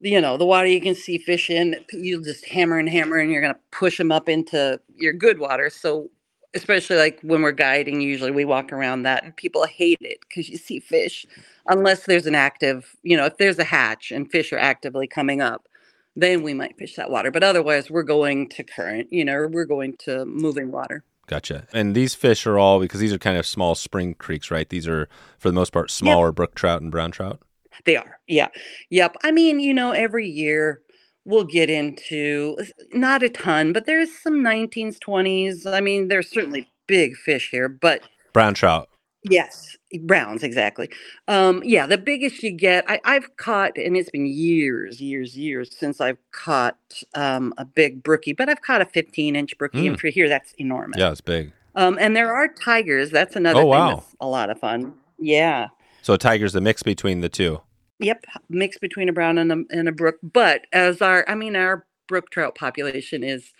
[0.00, 3.30] You know, the water you can see fish in, you'll just hammer and hammer, and
[3.32, 5.70] you're gonna push them up into your good water.
[5.70, 6.10] So,
[6.54, 10.48] especially like when we're guiding, usually we walk around that, and people hate it because
[10.50, 11.26] you see fish,
[11.68, 15.40] unless there's an active, you know, if there's a hatch and fish are actively coming
[15.40, 15.68] up,
[16.16, 17.30] then we might fish that water.
[17.30, 21.04] But otherwise, we're going to current, you know, we're going to moving water.
[21.26, 21.66] Gotcha.
[21.72, 24.68] And these fish are all because these are kind of small spring creeks, right?
[24.68, 25.08] These are
[25.38, 27.40] for the most part smaller brook trout and brown trout.
[27.84, 28.18] They are.
[28.28, 28.48] Yeah.
[28.90, 29.16] Yep.
[29.24, 30.80] I mean, you know, every year
[31.24, 32.56] we'll get into
[32.92, 35.66] not a ton, but there's some 19s, 20s.
[35.66, 38.02] I mean, there's certainly big fish here, but
[38.32, 38.88] Brown trout.
[39.24, 40.90] Yes, browns, exactly.
[41.28, 45.76] Um, yeah, the biggest you get, I, I've caught, and it's been years, years, years
[45.76, 46.78] since I've caught
[47.14, 50.54] um, a big brookie, but I've caught a 15 inch brookie, and for here, that's
[50.58, 50.98] enormous.
[50.98, 51.52] Yeah, it's big.
[51.74, 53.10] Um, and there are tigers.
[53.10, 53.94] That's another Oh, thing wow.
[53.96, 54.94] that's a lot of fun.
[55.18, 55.68] Yeah.
[56.02, 57.62] So a tiger's the mix between the two.
[58.00, 60.16] Yep, mix between a brown and a, and a brook.
[60.22, 63.52] But as our, I mean, our brook trout population is,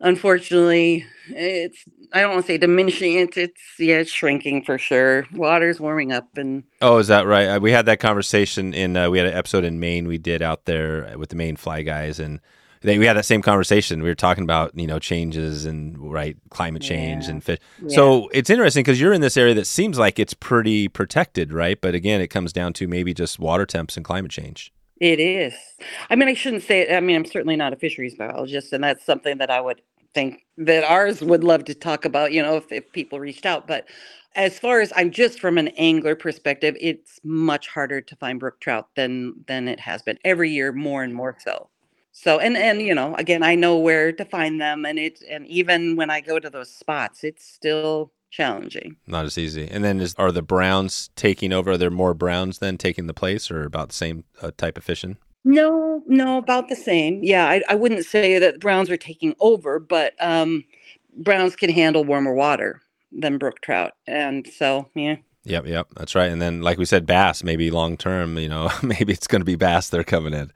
[0.00, 3.14] unfortunately, it's I don't want to say diminishing.
[3.14, 5.26] It's it's yeah, it's shrinking for sure.
[5.32, 7.46] Water's warming up, and Oh, is that right?
[7.48, 10.42] Uh, We had that conversation in uh, we had an episode in Maine we did
[10.42, 12.40] out there with the Maine fly guys and
[12.82, 14.02] they, we had that same conversation.
[14.02, 17.30] We were talking about, you know, changes and right climate change Yeah.
[17.30, 17.58] and fish.
[17.82, 17.96] yeah.
[17.96, 21.80] So it's interesting because you're in this area that seems like it's pretty protected, right?
[21.80, 24.70] But again, it comes down to maybe just water temps and climate change.
[25.00, 25.54] It is.
[26.10, 26.82] I mean, I shouldn't say.
[26.82, 26.94] It.
[26.94, 29.82] I mean, I'm certainly not a fisheries biologist, and that's something that I would
[30.14, 32.32] think that ours would love to talk about.
[32.32, 33.66] You know, if, if people reached out.
[33.66, 33.86] But
[34.36, 38.60] as far as I'm just from an angler perspective, it's much harder to find brook
[38.60, 41.68] trout than than it has been every year, more and more so.
[42.12, 45.46] So, and and you know, again, I know where to find them, and it and
[45.48, 48.96] even when I go to those spots, it's still challenging.
[49.06, 49.68] Not as easy.
[49.70, 51.72] And then is, are the Browns taking over?
[51.72, 54.84] Are there more Browns then taking the place or about the same uh, type of
[54.84, 55.16] fishing?
[55.44, 57.20] No, no, about the same.
[57.22, 60.64] Yeah, I, I wouldn't say that Browns are taking over, but um,
[61.16, 62.80] Browns can handle warmer water
[63.12, 66.32] than brook trout, and so yeah, Yep, yep, that's right.
[66.32, 67.44] And then, like we said, bass.
[67.44, 70.50] Maybe long term, you know, maybe it's going to be bass they're coming in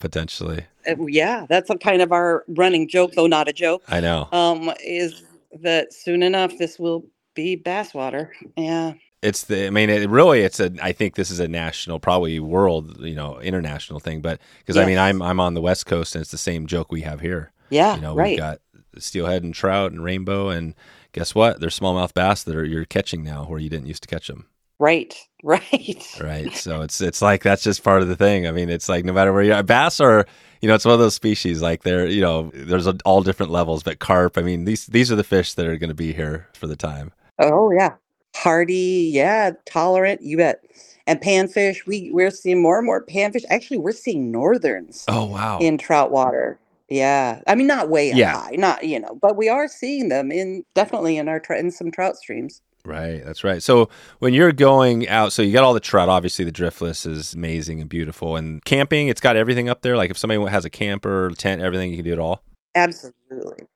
[0.00, 0.66] potentially.
[0.88, 3.82] Uh, yeah, that's a kind of our running joke, though not a joke.
[3.88, 5.22] I know Um, is
[5.62, 8.32] that soon enough this will be bass water?
[8.56, 9.66] Yeah, it's the.
[9.66, 10.72] I mean, it really, it's a.
[10.82, 14.20] I think this is a national, probably world, you know, international thing.
[14.20, 16.90] But because I mean, I'm I'm on the West Coast, and it's the same joke
[16.90, 17.52] we have here.
[17.70, 18.60] yeah, You know, right, we've got
[18.98, 20.74] steelhead and trout and rainbow, and
[21.12, 21.60] guess what?
[21.60, 24.46] There's smallmouth bass that are you're catching now where you didn't used to catch them.
[24.80, 25.14] Right,
[25.44, 26.20] right.
[26.20, 26.54] Right.
[26.56, 28.48] So it's it's like that's just part of the thing.
[28.48, 30.26] I mean, it's like no matter where you are, bass are,
[30.62, 33.52] you know, it's one of those species like they're, you know, there's a, all different
[33.52, 33.84] levels.
[33.84, 36.48] But carp, I mean, these these are the fish that are going to be here
[36.54, 37.12] for the time.
[37.38, 37.94] Oh yeah,
[38.36, 40.22] hardy, yeah, tolerant.
[40.22, 40.64] You bet.
[41.06, 43.44] And panfish, we we're seeing more and more panfish.
[43.50, 45.04] Actually, we're seeing northerns.
[45.08, 45.58] Oh wow.
[45.60, 46.60] in trout water.
[46.88, 48.32] Yeah, I mean not way Yeah.
[48.32, 51.70] high, not you know, but we are seeing them in definitely in our tr- in
[51.70, 52.60] some trout streams.
[52.84, 53.62] Right, that's right.
[53.62, 56.08] So when you're going out, so you got all the trout.
[56.08, 58.36] Obviously, the driftless is amazing and beautiful.
[58.36, 59.96] And camping, it's got everything up there.
[59.96, 62.42] Like if somebody has a camper, tent, everything, you can do it all.
[62.74, 63.66] Absolutely.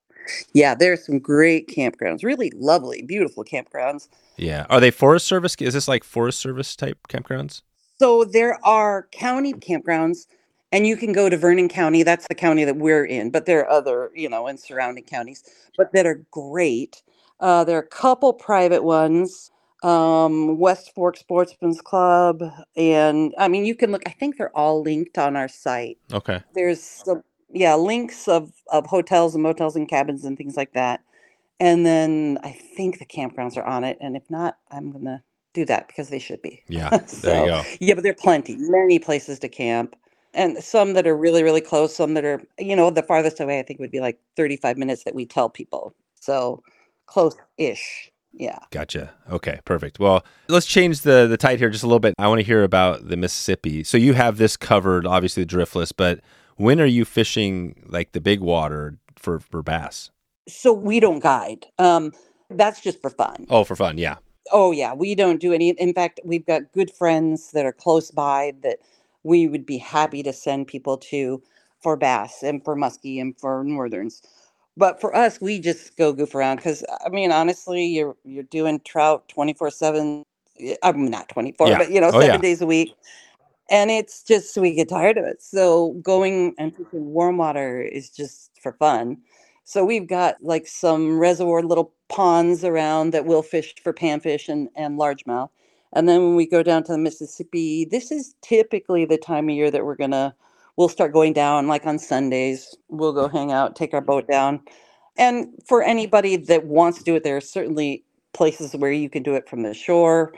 [0.55, 4.09] Yeah, there's some great campgrounds, really lovely, beautiful campgrounds.
[4.37, 4.65] Yeah.
[4.71, 5.55] Are they Forest Service?
[5.61, 7.61] Is this like Forest Service type campgrounds?
[7.99, 10.27] So there are county campgrounds,
[10.73, 12.03] and you can go to Vernon County.
[12.03, 15.45] That's the county that we're in, but there are other, you know, in surrounding counties,
[15.77, 17.03] but that are great.
[17.45, 19.51] Uh, there are a couple private ones,
[19.83, 22.43] um, West Fork Sportsman's Club,
[22.75, 24.03] and I mean, you can look.
[24.07, 25.99] I think they're all linked on our site.
[26.11, 26.41] Okay.
[26.55, 27.23] There's some,
[27.53, 31.03] yeah, links of of hotels and motels and cabins and things like that.
[31.61, 35.23] And then I think the campgrounds are on it, and if not, I'm gonna
[35.53, 36.63] do that because they should be.
[36.69, 36.89] Yeah.
[37.21, 37.63] There you go.
[37.79, 39.97] yeah, but there are plenty, many places to camp.
[40.33, 43.59] And some that are really, really close, some that are, you know, the farthest away
[43.59, 45.95] I think would be like 35 minutes that we tell people.
[46.19, 46.63] So
[47.07, 48.11] close ish.
[48.33, 48.59] Yeah.
[48.71, 49.13] Gotcha.
[49.31, 50.01] Okay, perfect.
[50.01, 52.15] Well, let's change the the tide here just a little bit.
[52.19, 53.85] I want to hear about the Mississippi.
[53.85, 56.21] So you have this covered, obviously the driftless, but
[56.57, 60.11] when are you fishing like the big water for for bass?
[60.49, 61.67] So we don't guide.
[61.79, 62.13] Um,
[62.51, 63.47] that's just for fun.
[63.49, 63.99] Oh, for fun.
[63.99, 64.17] Yeah.
[64.53, 65.71] Oh yeah, we don't do any.
[65.71, 68.79] In fact, we've got good friends that are close by that
[69.23, 71.43] we would be happy to send people to
[71.83, 74.23] for bass and for muskie and for northerns.
[74.77, 78.45] But for us, we just go goof around because uh, I mean, honestly, you're you're
[78.45, 80.25] doing trout twenty four seven.
[80.61, 81.79] Eh, I'm not twenty four, Yeah.
[81.79, 82.43] but you know, Oh, seven yeah.
[82.43, 82.97] days a week,
[83.71, 85.43] and it's just we get tired of it.
[85.43, 89.19] So going and fishing warm water is just for fun.
[89.65, 94.69] So we've got like some reservoir little ponds around that we'll fish for panfish and,
[94.77, 95.51] and largemouth.
[95.95, 99.57] And then when we go down to the Mississippi, this is typically the time of
[99.57, 100.35] year that we're gonna
[100.77, 102.75] we'll start going down like on Sundays.
[102.89, 104.61] We'll go hang out, take our boat down.
[105.17, 109.23] And for anybody that wants to do it, there are certainly places where you can
[109.23, 110.35] do it from the shore,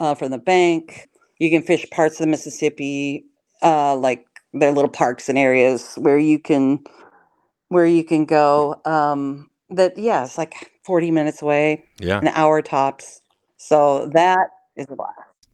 [0.00, 1.08] uh, from the bank.
[1.38, 3.24] You can fish parts of the Mississippi,
[3.62, 6.80] uh, like there are little parks and areas where you can
[7.68, 8.80] where you can go.
[8.84, 12.18] Um, that yeah, it's like 40 minutes away, Yeah.
[12.20, 13.20] an hour tops.
[13.58, 15.12] So that is a blast.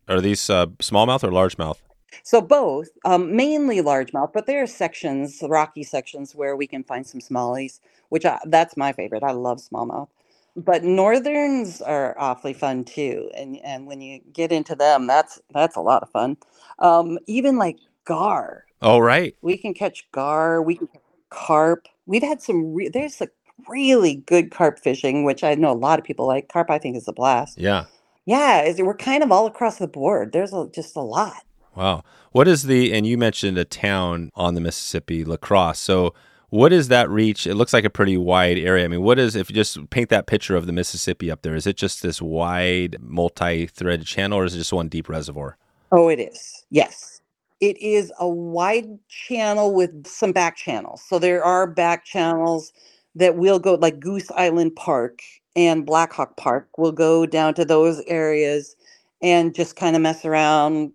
[0.09, 1.79] Are these uh, smallmouth or largemouth?
[2.23, 7.07] So both, um, mainly largemouth, but there are sections, rocky sections, where we can find
[7.07, 9.23] some smallies, which I, that's my favorite.
[9.23, 10.09] I love smallmouth.
[10.57, 15.75] But northerns are awfully fun too, and and when you get into them, that's that's
[15.77, 16.37] a lot of fun.
[16.79, 19.35] Um, even like gar, Oh, right.
[19.43, 21.89] we can catch gar, we can catch carp.
[22.07, 22.73] We've had some.
[22.73, 23.33] Re- there's like
[23.69, 26.49] really good carp fishing, which I know a lot of people like.
[26.49, 27.59] Carp, I think, is a blast.
[27.59, 27.87] Yeah.
[28.27, 30.33] Yeah, we're kind of all across the board.
[30.33, 31.43] There's a, just a lot.
[31.75, 32.05] Wow.
[32.33, 35.79] What is the, and you mentioned a town on the Mississippi, La Crosse.
[35.79, 36.15] So,
[36.51, 37.49] what is that reach?
[37.49, 38.85] It looks like a pretty wide area.
[38.85, 41.57] I mean, what is, if you just paint that picture of the Mississippi up there,
[41.57, 45.57] is it just this wide, multi threaded channel or is it just one deep reservoir?
[45.91, 46.65] Oh, it is.
[46.71, 47.21] Yes.
[47.61, 51.03] It is a wide channel with some back channels.
[51.03, 52.73] So, there are back channels
[53.17, 55.21] that will go, like Goose Island Park
[55.57, 58.77] and Blackhawk Park, will go down to those areas
[59.23, 60.93] and just kind of mess around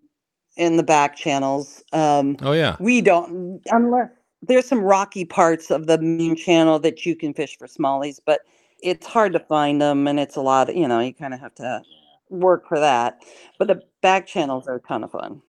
[0.60, 1.82] in the back channels.
[1.94, 2.76] Um, Oh, yeah.
[2.80, 4.10] we don't, unless
[4.42, 8.42] there's some rocky parts of the main channel that you can fish for smallies, but
[8.84, 11.56] it's hard to find them and it's a lot, you know, you kind of have
[11.56, 11.82] to
[12.30, 13.20] work for that.
[13.58, 15.42] But the back channels are a ton of fun.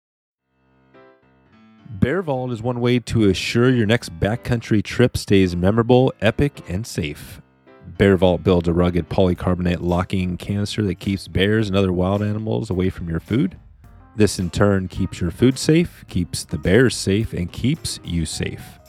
[1.89, 6.85] Bear Vault is one way to assure your next backcountry trip stays memorable, epic, and
[6.85, 7.41] safe.
[7.97, 12.69] Bear Vault builds a rugged polycarbonate locking canister that keeps bears and other wild animals
[12.69, 13.57] away from your food.
[14.15, 18.79] This in turn keeps your food safe, keeps the bears safe, and keeps you safe.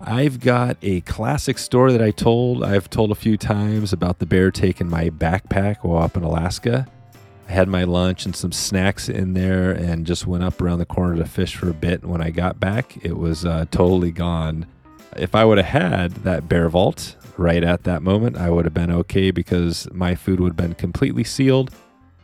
[0.00, 2.64] I've got a classic story that I told.
[2.64, 6.86] I've told a few times about the bear taking my backpack while up in Alaska.
[7.48, 10.86] I had my lunch and some snacks in there and just went up around the
[10.86, 12.04] corner to fish for a bit.
[12.04, 14.66] When I got back, it was uh, totally gone.
[15.16, 18.74] If I would have had that bear vault right at that moment, I would have
[18.74, 21.72] been okay because my food would have been completely sealed.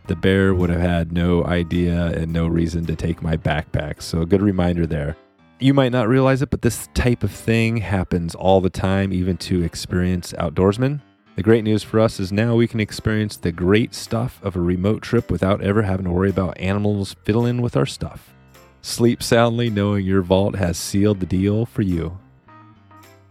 [0.07, 4.00] The bear would have had no idea and no reason to take my backpack.
[4.00, 5.16] So, a good reminder there.
[5.59, 9.36] You might not realize it, but this type of thing happens all the time, even
[9.38, 11.00] to experienced outdoorsmen.
[11.34, 14.61] The great news for us is now we can experience the great stuff of a
[14.61, 18.32] remote trip without ever having to worry about animals fiddling with our stuff.
[18.82, 22.18] Sleep soundly knowing your vault has sealed the deal for you.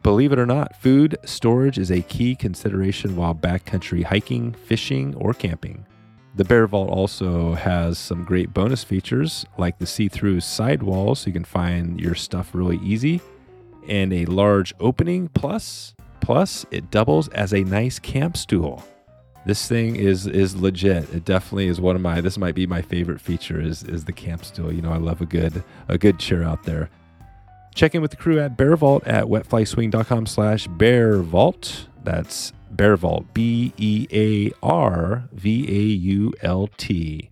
[0.04, 5.34] Believe it or not, food storage is a key consideration while backcountry hiking, fishing, or
[5.34, 5.86] camping.
[6.36, 11.28] The Bear Vault also has some great bonus features like the see through sidewall so
[11.28, 13.22] you can find your stuff really easy,
[13.88, 15.30] and a large opening.
[15.30, 18.84] Plus, plus it doubles as a nice camp stool.
[19.46, 21.14] This thing is is legit.
[21.14, 22.20] It definitely is one of my.
[22.20, 24.74] This might be my favorite feature is is the camp stool.
[24.74, 26.90] You know, I love a good a good chair out there.
[27.76, 31.88] Check in with the crew at Bear Vault at wetflyswing.com slash Bear Vault.
[32.04, 37.30] That's Bear Vault, B E A R V A U L T.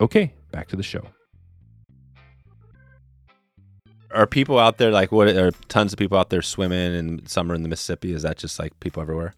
[0.00, 1.06] Okay, back to the show.
[4.12, 5.28] Are people out there like what?
[5.28, 8.12] Are tons of people out there swimming and summer in the Mississippi?
[8.12, 9.34] Is that just like people everywhere?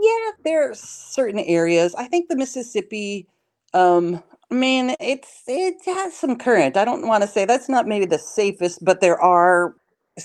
[0.00, 1.94] Yeah, there are certain areas.
[1.94, 3.26] I think the Mississippi,
[3.72, 6.76] um, I mean, it's it has some current.
[6.76, 9.74] I don't want to say that's not maybe the safest, but there are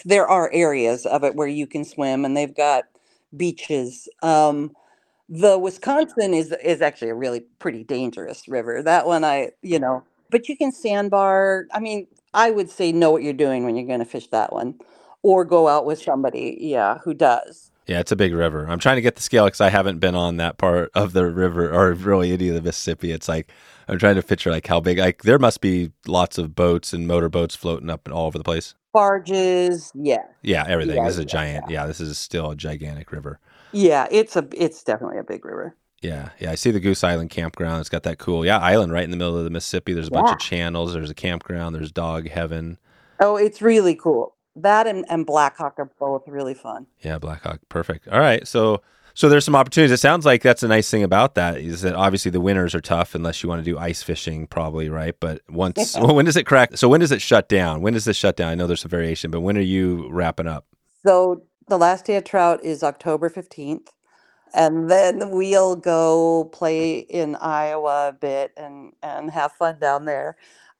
[0.05, 2.83] there are areas of it where you can swim, and they've got
[3.35, 4.07] beaches.
[4.23, 4.71] Um,
[5.29, 8.81] the Wisconsin is is actually a really pretty dangerous river.
[8.83, 11.67] That one, I you know, but you can sandbar.
[11.73, 14.53] I mean, I would say know what you're doing when you're going to fish that
[14.53, 14.75] one,
[15.23, 17.68] or go out with somebody, yeah, who does.
[17.89, 18.67] Yeah, it's a big river.
[18.69, 21.25] I'm trying to get the scale because I haven't been on that part of the
[21.25, 23.11] river or really any of the Mississippi.
[23.11, 23.51] It's like
[23.87, 24.99] I'm trying to picture like how big.
[24.99, 28.43] Like there must be lots of boats and motorboats floating up and all over the
[28.43, 28.75] place.
[28.93, 30.95] Barges, yeah, Yeah, everything.
[30.97, 31.69] Yeah, this is a yeah, giant.
[31.69, 31.85] Yeah.
[31.87, 33.39] this is still a gigantic river.
[33.71, 34.07] yeah.
[34.11, 35.75] It's a it's definitely a big river.
[36.01, 36.51] Yeah, yeah.
[36.51, 37.81] I see the Goose Island campground.
[37.81, 39.93] It's got that cool, yeah, island right in the middle of the Mississippi.
[39.93, 40.33] There's a bunch Yeah.
[40.33, 40.93] of channels.
[40.93, 41.75] There's a campground.
[41.75, 42.77] There's dog heaven.
[43.19, 44.35] Oh, it's really cool.
[44.55, 46.87] That and, and Blackhawk are both really fun.
[47.01, 47.59] Yeah, Blackhawk.
[47.69, 48.07] Perfect.
[48.07, 48.47] All right.
[48.47, 48.81] So
[49.13, 49.91] so there's some opportunities.
[49.91, 52.81] It sounds like that's a nice thing about that is that obviously the winters are
[52.81, 55.13] tough unless you want to do ice fishing, probably, right?
[55.19, 56.77] But once well, when does it crack?
[56.77, 57.81] So when does it shut down?
[57.81, 58.49] When does this shut down?
[58.49, 60.65] I know there's some variation, but when are you wrapping up?
[61.05, 63.87] So the last day of trout is October 15th.
[64.53, 70.37] And then we'll go play in Iowa a bit and, and have fun down there.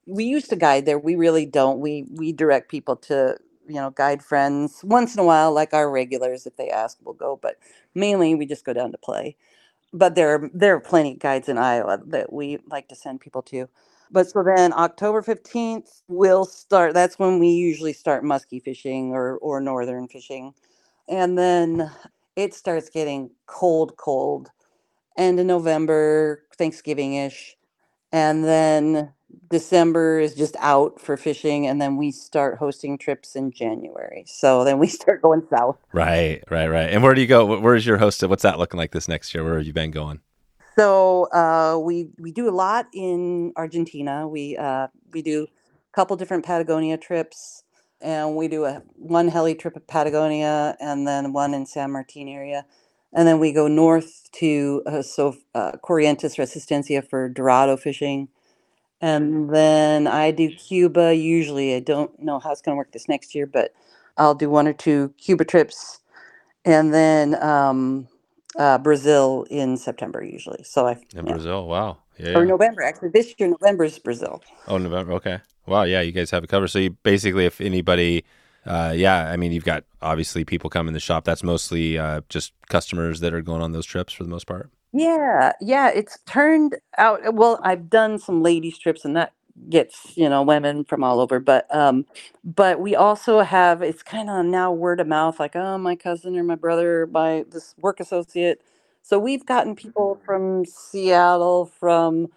[0.07, 0.97] We used to guide there.
[0.97, 1.79] We really don't.
[1.79, 3.37] We we direct people to,
[3.69, 4.81] you know, guide friends.
[4.83, 7.39] Once in a while, like our regulars, if they ask, we'll go.
[7.41, 7.57] But
[7.95, 9.37] mainly we just go down to play.
[9.93, 13.21] But there are there are plenty of guides in Iowa that we like to send
[13.21, 13.67] people to.
[14.11, 16.93] But so then October 15th, we'll start.
[16.95, 20.53] That's when we usually start musky fishing or, or northern fishing.
[21.09, 21.91] And then
[22.35, 24.49] it starts getting cold, cold.
[25.17, 27.57] End of November, Thanksgiving ish.
[28.11, 29.13] And then
[29.49, 31.67] December is just out for fishing.
[31.67, 34.23] And then we start hosting trips in January.
[34.27, 35.77] So then we start going south.
[35.93, 36.89] Right, right, right.
[36.89, 37.59] And where do you go?
[37.59, 38.23] Where's your host?
[38.27, 39.43] What's that looking like this next year?
[39.43, 40.21] Where have you been going?
[40.77, 44.25] So uh, we we do a lot in Argentina.
[44.27, 47.65] We uh, we do a couple different Patagonia trips,
[47.99, 52.29] and we do a one heli trip at Patagonia, and then one in San Martin
[52.29, 52.65] area.
[53.13, 58.29] And then we go north to uh, so uh, Corrientes Resistencia for Dorado fishing,
[59.01, 61.15] and then I do Cuba.
[61.15, 63.73] Usually, I don't know how it's going to work this next year, but
[64.17, 65.99] I'll do one or two Cuba trips,
[66.65, 68.07] and then um,
[68.57, 70.63] uh, Brazil in September usually.
[70.63, 71.33] So I In yeah.
[71.33, 71.67] Brazil.
[71.67, 71.99] Wow.
[72.17, 72.37] Yeah.
[72.37, 72.49] or yeah.
[72.49, 73.09] November actually.
[73.09, 74.41] This year November is Brazil.
[74.67, 75.13] Oh, November.
[75.13, 75.39] Okay.
[75.65, 75.83] Wow.
[75.83, 76.67] Yeah, you guys have it covered.
[76.67, 78.25] So you basically, if anybody,
[78.65, 81.25] uh, yeah, I mean, you've got obviously people come in the shop.
[81.25, 84.69] That's mostly uh, just customers that are going on those trips for the most part.
[84.93, 89.33] Yeah, yeah, it's turned out well, I've done some ladies trips and that
[89.69, 92.05] gets, you know, women from all over, but um
[92.43, 96.37] but we also have it's kind of now word of mouth like, oh, my cousin
[96.37, 98.61] or my brother, my this work associate.
[99.03, 102.27] So we've gotten people from Seattle, from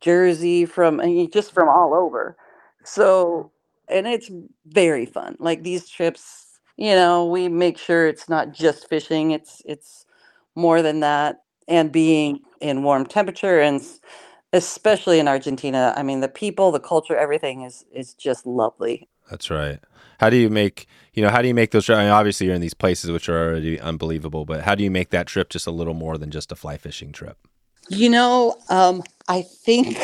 [0.00, 2.36] Jersey, from I mean, just from all over.
[2.84, 3.50] So,
[3.88, 4.30] and it's
[4.66, 5.36] very fun.
[5.38, 10.06] Like these trips, you know, we make sure it's not just fishing, it's it's
[10.54, 13.82] more than that and being in warm temperature and
[14.52, 15.92] especially in Argentina.
[15.96, 19.08] I mean, the people, the culture, everything is is just lovely.
[19.30, 19.80] That's right.
[20.18, 21.98] How do you make, you know, how do you make those trips?
[21.98, 24.90] I mean, obviously, you're in these places which are already unbelievable, but how do you
[24.90, 27.36] make that trip just a little more than just a fly fishing trip?
[27.88, 29.98] You know, um, I think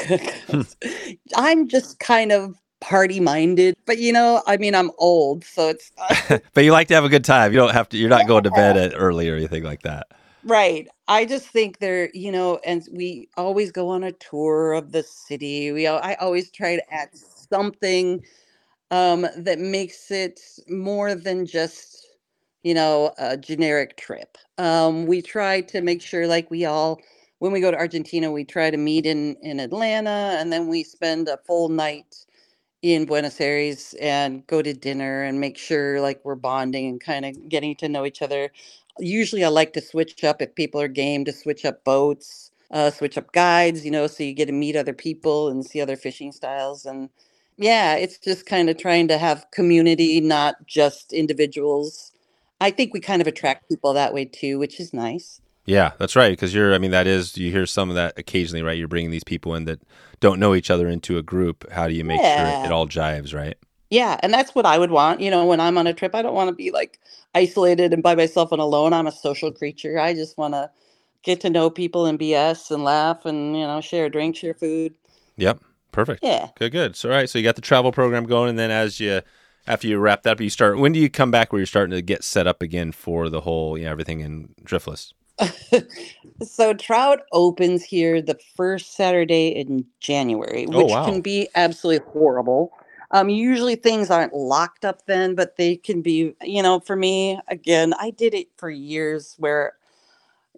[1.37, 5.91] I'm just kind of party minded, but you know, I mean, I'm old, so it's
[6.53, 7.53] but you like to have a good time.
[7.53, 10.09] You don't have to, you're not going to bed at early or anything like that.
[10.45, 10.89] Right.
[11.07, 15.05] I just think they're, you know, and we always go on a tour of the
[15.05, 15.71] city.
[15.71, 18.25] We, I always try to add something
[18.91, 22.07] um, that makes it more than just,
[22.65, 24.37] you know, a generic trip.
[24.59, 27.01] Um, we try to make sure, like we all,
[27.39, 30.85] when we go to Argentina, we try to meet in in Atlanta, and then we
[30.85, 32.25] spend a full night
[32.83, 37.25] in Buenos Aires and go to dinner and make sure like we're bonding and kind
[37.25, 38.51] of getting to know each other.
[38.99, 42.91] Usually I like to switch up if people are game to switch up boats, uh,
[42.91, 45.97] switch up guides, you know, so you get to meet other people and see other
[45.97, 46.87] fishing styles.
[46.87, 47.11] And
[47.59, 52.13] yeah, it's just kind of trying to have community, not just individuals.
[52.61, 55.41] I think we kind of attract people that way too, which is nice.
[55.65, 56.31] Yeah, that's right.
[56.31, 58.77] Because you're, I mean, that is, you hear some of that occasionally, right?
[58.77, 59.81] You're bringing these people in that
[60.21, 61.71] don't know each other into a group.
[61.71, 63.57] How do you make sure it, it all jives, right?
[63.91, 65.21] Yeah, and that's what I would want.
[65.21, 66.99] You know, when I'm on a trip, I don't want to be like
[67.35, 68.93] isolated and by myself and alone.
[68.93, 69.99] I'm a social creature.
[69.99, 70.71] I just want to
[71.23, 74.55] get to know people and BS and laugh and, you know, share a drink, share
[74.55, 74.95] food.
[75.37, 75.61] Yep.
[75.93, 76.25] Perfect.
[76.25, 76.49] Yeah.
[76.57, 76.97] Good, good.
[76.97, 77.29] So, all right.
[77.29, 79.21] So you got the travel program going, and then as you,
[79.67, 80.79] after you wrap that up, you start.
[80.79, 83.43] When do you come back where you're starting to get set up again for the
[83.43, 85.13] whole, you know, everything in Driftless?
[86.43, 91.05] so trout opens here the first Saturday in January, Oh, which wow.
[91.05, 92.73] can be absolutely horrible.
[93.11, 97.39] Um, usually things aren't locked up then, but they can be, you know, for me,
[97.49, 99.75] again, I did it for years where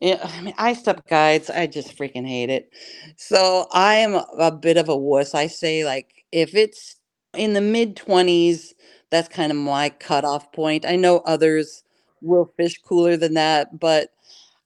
[0.01, 0.55] yeah, I mean,
[0.87, 2.71] up guides, I just freaking hate it.
[3.17, 5.35] So I am a bit of a wuss.
[5.35, 6.97] I say like if it's
[7.35, 8.75] in the mid 20s,
[9.11, 10.85] that's kind of my cutoff point.
[10.87, 11.85] I know others
[12.21, 14.11] will fish cooler than that, but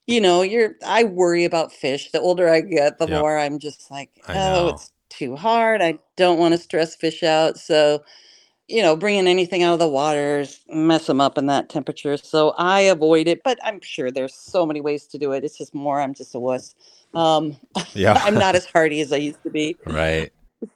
[0.09, 2.13] you know, you're I worry about fish.
[2.13, 3.21] The older I get, the Yeah.
[3.21, 5.83] more I'm just like, oh, it's too hard.
[5.83, 7.59] I don't want to stress fish out.
[7.59, 8.05] So,
[8.69, 12.17] you know, bringing anything out of the waters mess them up in that temperature.
[12.19, 15.45] So I avoid it, but I'm sure there's so many ways to do it.
[15.45, 16.75] It's just more I'm just a wuss.
[17.15, 17.57] Um,
[17.95, 18.15] Yeah.
[18.27, 19.79] I'm not as hardy as I used to be.
[19.87, 20.33] right.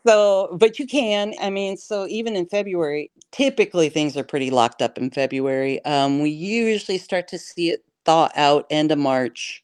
[0.06, 1.34] So, but you can.
[1.40, 5.84] I mean, so even in February, typically things are pretty locked up in February.
[5.84, 9.62] Um, we usually start to see it thaw out end of March,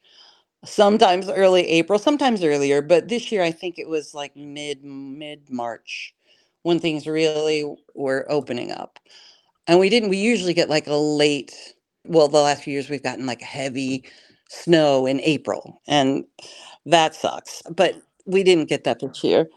[0.65, 2.83] sometimes early April, sometimes earlier.
[2.83, 6.15] But this year, I think it was like mid mid March
[6.63, 7.65] when things really
[7.95, 8.99] were opening up.
[9.67, 10.09] And we didn't.
[10.11, 11.55] We usually get like a late.
[12.05, 14.05] Well, the last few years we've gotten like heavy
[14.49, 16.25] snow in April, and
[16.87, 17.63] that sucks.
[17.71, 19.49] But we didn't get that this year.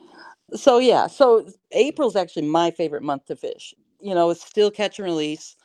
[0.53, 3.73] So yeah, so April's actually my favorite month to fish.
[4.01, 5.55] You know, it's still catch and release.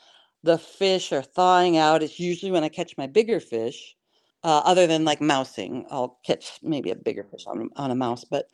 [0.47, 2.03] The fish are thawing out.
[2.05, 3.97] It's usually when I catch my bigger fish,
[4.45, 5.87] uh, other than like mousing.
[5.91, 8.49] I'll catch maybe a bigger fish on on a mouse, but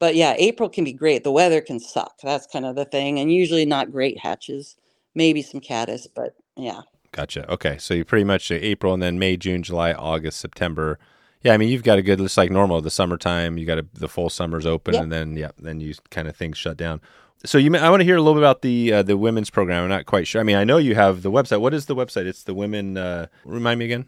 [0.00, 1.24] but yeah, April can be great.
[1.24, 2.14] The weather can suck.
[2.22, 4.76] That's kind of the thing, and usually not great hatches.
[5.16, 6.82] Maybe some caddis, but yeah.
[7.12, 7.50] Gotcha.
[7.52, 7.78] Okay.
[7.78, 10.98] So you pretty much uh, April and then May, June, July, August, September.
[11.42, 13.58] Yeah, I mean you've got a good just like normal the summertime.
[13.58, 15.04] You got a, the full summers open, Yep.
[15.04, 17.00] and then yeah, then you kind of things shut down.
[17.46, 19.50] So you, ma- I want to hear a little bit about the uh, the women's
[19.50, 19.84] program.
[19.84, 20.40] I'm not quite sure.
[20.40, 21.60] I mean, I know you have the website.
[21.60, 22.26] What is the website?
[22.26, 22.96] It's the women.
[22.96, 24.06] Uh, remind me again.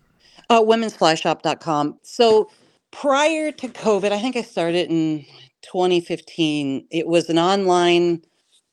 [0.51, 1.99] Uh, womensflyshop.com.
[2.03, 2.51] So
[2.91, 5.25] prior to COVID, I think I started in
[5.63, 6.87] 2015.
[6.91, 8.23] It was an online,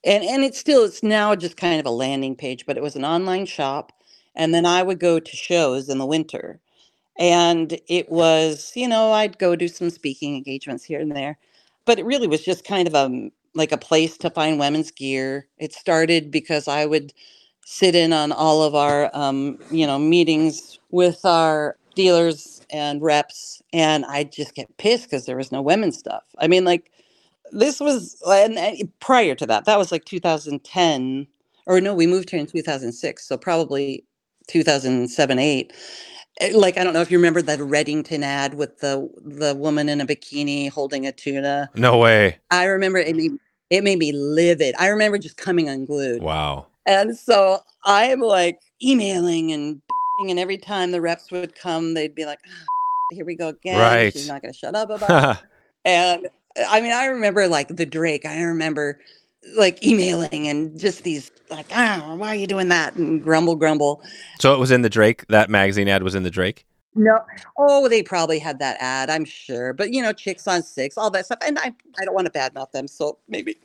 [0.04, 2.96] and, and it's still, it's now just kind of a landing page, but it was
[2.96, 3.92] an online shop.
[4.36, 6.60] And then I would go to shows in the winter.
[7.18, 11.38] And it was, you know, I'd go do some speaking engagements here and there.
[11.86, 15.48] But it really was just kind of a like a place to find women's gear.
[15.58, 17.14] It started because I would
[17.66, 23.62] sit in on all of our um, you know, meetings with our dealers and reps
[23.74, 26.24] and I'd just get pissed because there was no women's stuff.
[26.40, 26.92] I mean, like
[27.52, 31.28] this was and, and prior to that, that was like 2010
[31.68, 34.06] or no, we moved here in 2006, so probably
[34.48, 35.74] 2007, 8.
[36.42, 39.90] Eh, Like I don't know if you remember that Redington ad with the the woman
[39.90, 41.70] in a bikini holding a tuna.
[41.76, 42.38] No way.
[42.52, 43.16] I remember it
[43.70, 44.76] it made me livid.
[44.78, 46.22] I remember just coming unglued.
[46.22, 46.68] Wow.
[46.86, 49.82] And so I'm like emailing and
[50.22, 52.66] and every time the reps would come, they'd be like, "Ah,
[53.12, 53.80] "Here we go again.
[53.80, 54.14] Right.
[54.14, 55.44] She's not going to shut up about it."
[55.86, 56.28] And
[56.68, 58.26] I mean, I remember like the Drake.
[58.26, 59.00] I remember
[59.56, 64.02] like emailing and just these like, "Ah, why are you doing that?" and grumble, grumble.
[64.40, 65.28] so it was in the Drake.
[65.28, 66.66] That magazine ad was in the Drake.
[66.96, 67.20] No,
[67.58, 69.74] oh, they probably had that ad, I'm sure.
[69.74, 71.40] But you know, chicks on six, all that stuff.
[71.46, 73.58] And I, I don't want to badmouth them, so maybe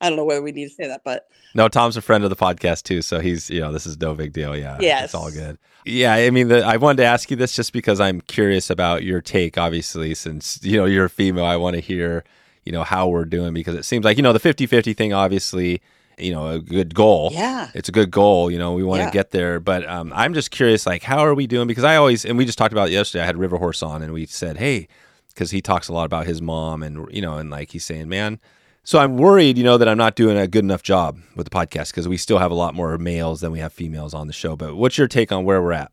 [0.00, 2.30] I don't know whether we need to say that, but No, Tom's a friend of
[2.30, 4.56] the podcast too, so he's you know this is no big deal.
[4.56, 5.58] Yeah, it's all good.
[5.84, 9.04] Yeah, I mean, the, I wanted to ask you this just because I'm curious about
[9.04, 9.56] your take.
[9.56, 12.24] Obviously, since you know you're a female, I want to hear
[12.64, 15.12] you know how we're doing because it seems like you know the 50-50 thing.
[15.12, 15.80] Obviously,
[16.22, 17.30] you know a good goal.
[17.32, 17.68] yeah.
[17.74, 18.72] It's a good goal, you know.
[18.72, 19.10] We want to Yeah.
[19.10, 21.66] get there, but um, I'm just curious, like, how are we doing?
[21.66, 23.22] Because I always, and we just talked about yesterday.
[23.22, 24.88] I had River Horse on, and we said, hey,
[25.28, 28.08] because he talks a lot about his mom, and you know, and like he's saying,
[28.08, 28.38] man.
[28.84, 31.50] So I'm worried, you know, that I'm not doing a good enough job with the
[31.56, 34.32] podcast because we still have a lot more males than we have females on the
[34.32, 34.56] show.
[34.56, 35.92] But what's your take on where we're at?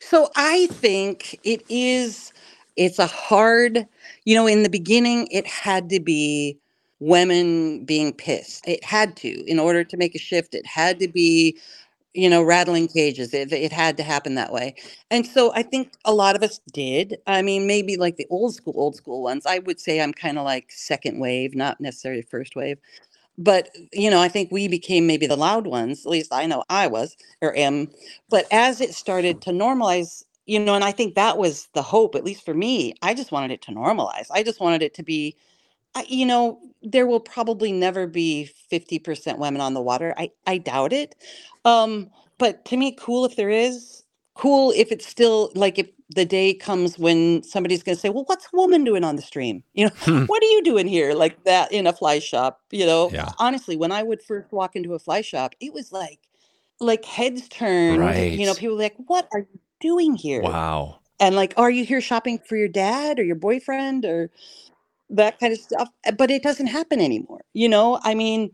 [0.00, 2.34] So I think it is,
[2.76, 3.86] it's a hard,
[4.26, 6.58] you know, in the beginning, it had to be
[7.00, 8.66] women being pissed.
[8.66, 11.58] It had to, in order to make a shift, it had to be,
[12.14, 13.32] you know, rattling cages.
[13.32, 14.74] It, it had to happen that way.
[15.10, 17.18] And so I think a lot of us did.
[17.26, 19.46] I mean, maybe like the old school, old school ones.
[19.46, 22.78] I would say I'm kind of like second wave, not necessarily first wave.
[23.40, 26.04] But, you know, I think we became maybe the loud ones.
[26.04, 27.88] At least I know I was or am.
[28.28, 32.16] But as it started to normalize, you know, and I think that was the hope,
[32.16, 32.94] at least for me.
[33.02, 34.26] I just wanted it to normalize.
[34.32, 35.36] I just wanted it to be,
[35.94, 40.14] I, you know, there will probably never be 50% women on the water.
[40.18, 41.16] I, I doubt it.
[41.64, 46.24] Um, but to me, cool if there is, cool if it's still like if the
[46.26, 49.64] day comes when somebody's going to say, well, what's a woman doing on the stream?
[49.74, 50.24] You know, Hmm.
[50.26, 52.60] what are you doing here like that in a fly shop?
[52.72, 53.32] You know, Yeah.
[53.38, 56.20] honestly, when I would first walk into a fly shop, it was like,
[56.80, 58.02] like heads turned,
[58.34, 60.42] you know, people were like, what are you doing here?
[60.42, 61.00] Wow.
[61.20, 64.30] And like, are you here shopping for your dad or your boyfriend or
[65.10, 65.88] that kind of stuff?
[66.06, 67.42] Uh, But it doesn't happen anymore.
[67.54, 68.50] You know, I mean,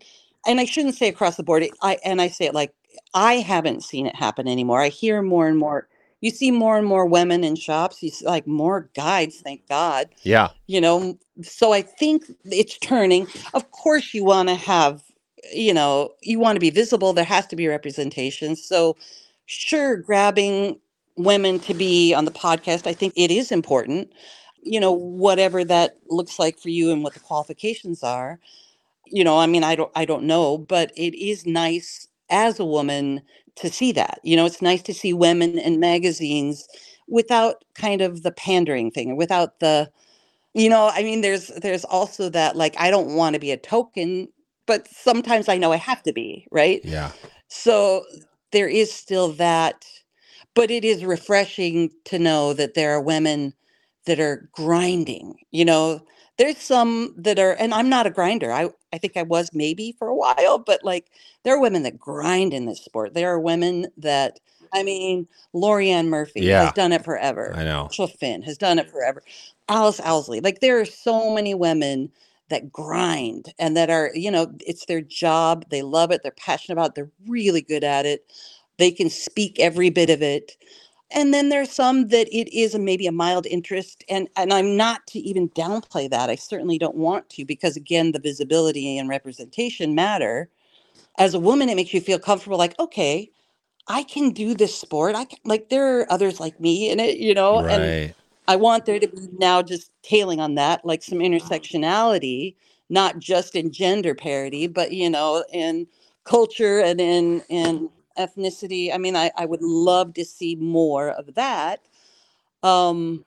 [0.47, 1.63] and I shouldn't say across the board.
[1.65, 2.73] it- I and I say it like
[3.15, 4.81] I haven't seen it happen anymore.
[4.81, 5.89] I hear more and more.
[6.21, 8.03] You see more and more women in shops.
[8.03, 10.09] You see like more guides, thank God.
[10.23, 10.51] Yeah.
[10.67, 13.27] You know, so I think it's turning.
[13.53, 15.03] Of course, you want to have,
[15.53, 17.13] you know, you want to be visible.
[17.13, 18.57] There has to be representation.
[18.57, 18.97] So,
[19.47, 20.79] sure, grabbing
[21.17, 24.11] women to be on the podcast, I think it is important.
[24.65, 28.41] You know, whatever that looks like for you and what the qualifications are.
[29.07, 32.65] You know, I mean, I don't, I don't know, but it is nice as a
[32.65, 33.23] woman
[33.57, 34.21] to see that.
[34.25, 36.69] You know, it's nice to see women in magazines
[37.09, 39.91] without kind of the pandering thing without the
[40.55, 43.57] you know i mean there's there's also that like i don't want to be a
[43.57, 44.29] token
[44.67, 47.13] but sometimes i know i have to be right Yeah.
[47.49, 48.05] so
[48.53, 49.85] there is still that
[50.55, 53.55] but it is refreshing to know that there are women
[54.07, 56.01] that are grinding you know
[56.39, 59.95] there's some that are and i'm not a grinder i i think i was maybe
[59.99, 61.07] for a while but like
[61.45, 64.41] there are women that grind in this sport there are women that
[64.73, 66.65] i mean Lori-Ann Murphy Yeah.
[66.67, 67.85] has done it forever I know.
[67.85, 69.23] Rachel Finn has done it forever.
[69.69, 70.41] Alice Owsley.
[70.41, 72.11] Like there are so many women
[72.51, 75.65] that grind and that are, you know, it's their job.
[75.71, 76.23] They love it.
[76.23, 76.95] They're passionate about it.
[76.97, 78.27] They're really good at it.
[78.79, 80.53] They can speak every bit of it.
[81.15, 84.05] And then there's some that it is a, maybe a mild interest.
[84.09, 86.29] And and I'm not to even downplay that.
[86.31, 90.51] I certainly don't want to because again, the visibility and representation matter.
[91.19, 93.31] As a woman, it makes you feel comfortable, like, okay,
[93.89, 95.15] I can do this sport.
[95.15, 97.95] I can, like there are others like me in it, you know, and
[98.49, 102.57] I want there to be now just tailing on that, like some intersectionality,
[102.91, 105.87] not just in gender parity, but you know, in
[106.25, 107.89] culture and in in
[108.19, 108.95] ethnicity.
[108.95, 111.81] I mean, I, I would love to see more of that.
[112.63, 113.25] Um,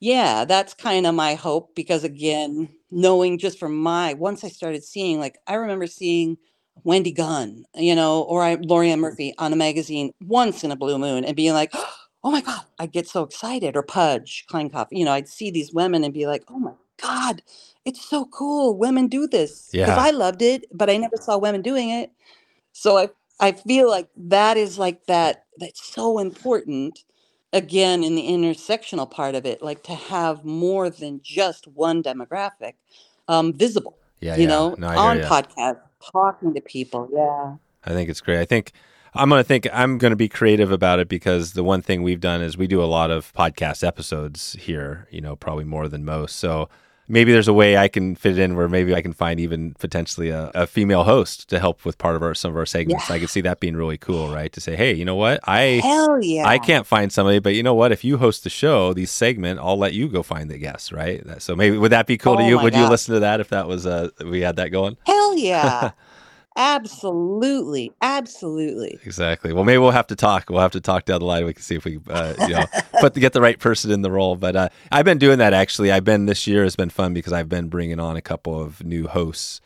[0.00, 4.84] yeah, that's kind of my hope because again, knowing just from my once I started
[4.84, 6.36] seeing, like I remember seeing
[6.84, 10.98] Wendy Gunn, you know, or I Lori-Ann Murphy on a magazine once in a blue
[10.98, 11.72] moon and being like,
[12.24, 13.76] oh my God, I'd get so excited.
[13.76, 17.42] Or Pudge, Kleinkauf, you know, I'd see these women and be like, oh my God,
[17.84, 18.76] it's so cool.
[18.76, 19.70] Women do this.
[19.70, 20.02] Because Yeah.
[20.04, 22.10] I loved it, but I never saw women doing it.
[22.72, 23.08] So I,
[23.42, 27.00] I feel like that is like that, that's so important
[27.52, 32.74] again in the intersectional part of it, like to have more than just one demographic
[33.26, 34.48] um, visible, Yeah, you yeah.
[34.48, 35.80] know, No, on podcast,
[36.12, 37.10] talking to people.
[37.12, 37.56] Yeah.
[37.84, 38.38] I think it's great.
[38.38, 38.72] I think
[39.14, 42.02] I'm going to think I'm going to be creative about it because the one thing
[42.02, 45.88] we've done is we do a lot of podcast episodes here, you know, probably more
[45.88, 46.36] than most.
[46.36, 46.68] So
[47.08, 49.74] maybe there's a way I can fit it in where maybe I can find even
[49.74, 53.10] potentially a, a female host to help with part of our some of our segments.
[53.10, 54.52] I could see that being really cool, right?
[54.52, 55.40] To say, hey, you know what?
[55.44, 56.46] I Hell yeah.
[56.46, 57.92] I can't find somebody, but you know what?
[57.92, 61.24] If you host the show, these segment, I'll let you go find the guests, right?
[61.26, 62.56] That- So maybe would that be cool to Oh you?
[62.56, 64.96] my Would you listen to that if that was uh we had that going?
[65.06, 65.90] Hell yeah.
[66.56, 67.92] Absolutely.
[68.02, 68.98] Absolutely.
[69.04, 69.52] Exactly.
[69.52, 70.50] Well, maybe we'll have to talk.
[70.50, 71.44] We'll have to talk down the line.
[71.44, 72.64] We can see if we, uh, you know,
[73.00, 74.36] put get the right person in the role.
[74.36, 75.90] But uh, I've been doing that actually.
[75.90, 78.84] I've been this year has been fun because I've been bringing on a couple of
[78.84, 79.60] new hosts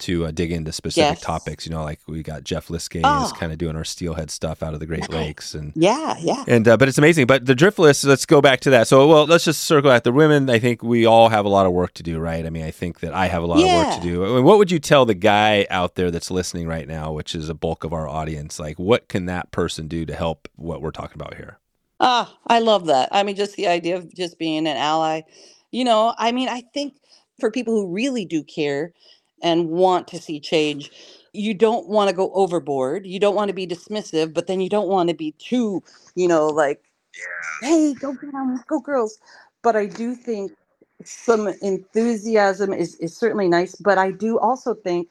[0.00, 1.20] to uh, dig into specific Yes.
[1.20, 1.66] topics.
[1.66, 3.32] You know, like we got Jeff Liskay is Oh.
[3.38, 6.16] kind of doing our steelhead stuff out of the Great Lakes, and Yeah.
[6.20, 6.44] Yeah.
[6.48, 7.26] and uh, but it's amazing.
[7.26, 8.88] But the driftless, let's go back to that.
[8.88, 10.02] So, well, let's just circle back.
[10.04, 12.44] The women, I think we all have a lot of work to do, right?
[12.44, 14.24] I mean, I think that I have a lot of work to do.
[14.24, 17.34] I mean, what would you tell the guy out there that's listening right now, which
[17.34, 18.58] is a bulk of our audience?
[18.58, 21.58] Like, what can that person do to help what we're talking about here?
[22.00, 23.10] Ah, I love that.
[23.12, 25.20] I mean, just the idea of just being an ally.
[25.70, 26.94] You know, I mean, I think
[27.38, 28.92] for people who really do care
[29.42, 30.90] and want to see change,
[31.32, 33.06] you don't want to go overboard.
[33.06, 35.82] You don't want to be dismissive, but then you don't want to be too,
[36.14, 36.82] you know, like,
[37.62, 39.18] hey, go get 'em, go girls.
[39.62, 40.52] But I do think
[41.04, 43.74] some enthusiasm is, is certainly nice.
[43.76, 45.08] But I do also think,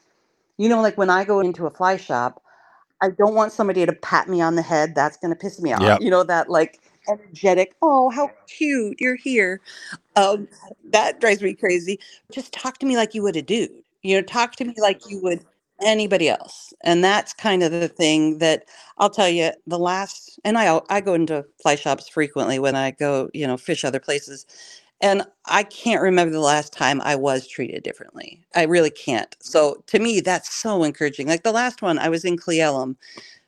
[0.58, 2.42] you know, like when I go into a fly shop,
[3.02, 4.94] I don't want somebody to pat me on the head.
[4.96, 5.82] That's going to piss me off.
[5.82, 6.02] Yep.
[6.02, 9.62] You know, that like energetic, oh, how cute, you're here.
[10.16, 10.48] Um,
[10.92, 12.00] that drives me crazy.
[12.32, 13.72] Just talk to me like you would a dude.
[14.04, 15.46] You know, talk to me like you would
[15.82, 16.74] anybody else.
[16.84, 18.66] And that's kind of the thing that
[18.98, 22.92] I'll tell you the last, and I, I go into fly shops frequently when I
[22.92, 24.46] go, you know, fish other places.
[25.02, 28.42] And I can't remember the last time I was treated differently.
[28.56, 29.34] I really can't.
[29.42, 31.28] So to me, that's so encouraging.
[31.28, 32.96] Like the last one, I was in Cle Elum.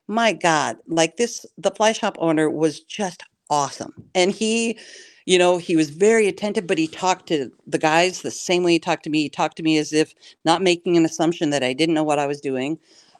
[0.07, 3.93] My God, like this, the fly shop owner was just awesome.
[4.15, 4.77] And he,
[5.25, 8.73] you know, he was very attentive, but he talked to the guys the same way
[8.73, 9.23] he talked to me.
[9.23, 10.13] He talked to me as if
[10.45, 12.79] not making an assumption that I didn't know what I was doing.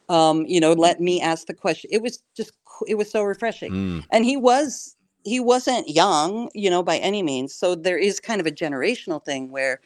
[0.10, 1.90] Um, you know, let me ask the question.
[1.94, 2.52] It was just
[2.88, 7.24] it was so refreshing Mm, and he was he wasn't young you know by any
[7.24, 9.80] means so there is kind of a generational thing where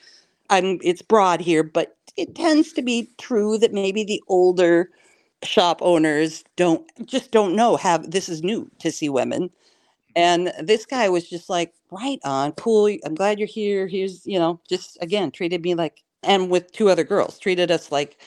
[0.50, 4.90] i'm it's broad here but it tends to be true that maybe the older
[5.44, 9.50] shop owners don't just don't know have this is new to see women
[10.16, 14.40] and this guy was just like right on cool i'm glad you're here here's you
[14.40, 18.18] know just again treated me like and with two other girls treated us like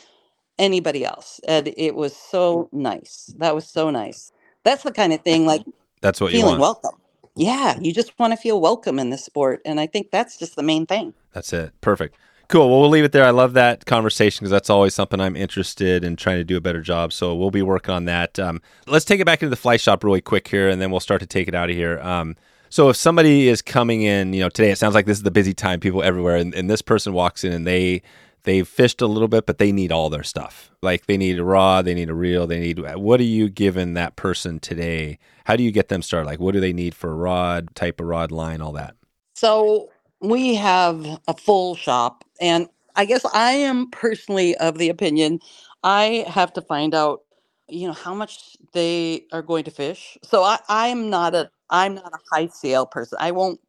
[0.59, 4.33] anybody else and it was so nice that was so nice
[4.65, 5.63] that's the kind of thing like
[6.01, 6.61] that's what you feeling want.
[6.61, 7.01] welcome.
[7.37, 9.61] Yeah, you just want to feel welcome in this sport.
[9.65, 11.15] And I think that's just the main thing.
[11.33, 11.73] That's it.
[11.81, 12.17] Perfect.
[12.49, 12.71] Cool.
[12.71, 13.25] Well, we'll leave it there.
[13.25, 16.63] I love that conversation because that's always something I'm interested in trying to do a
[16.63, 17.13] better job.
[17.13, 18.39] So we'll be working on that.
[18.39, 21.01] Um, let's take it back into the fly shop really quick here, and then we'll
[21.01, 22.01] start to take it out of here.
[22.01, 22.37] Um,
[22.71, 25.31] so if somebody is coming in, you know, today it sounds like this is the
[25.31, 28.01] busy time, people everywhere, and, and this person walks in and they
[28.45, 30.71] they've fished a little bit, but they need all their stuff.
[30.83, 32.79] Like they need a rod, they need a reel, they need.
[32.79, 35.19] What are you giving that person today?
[35.45, 36.27] How do you get them started?
[36.27, 38.95] Like what do they need for a rod, type of rod, line, all that?
[39.35, 39.91] So
[40.21, 42.25] we have a full shop.
[42.41, 45.41] And I guess I am personally of the opinion
[45.85, 47.21] I have to find out,
[47.69, 50.19] you know, how much they are going to fish.
[50.25, 53.19] So I, I'm not a I'm not a high sale person.
[53.21, 53.61] I won't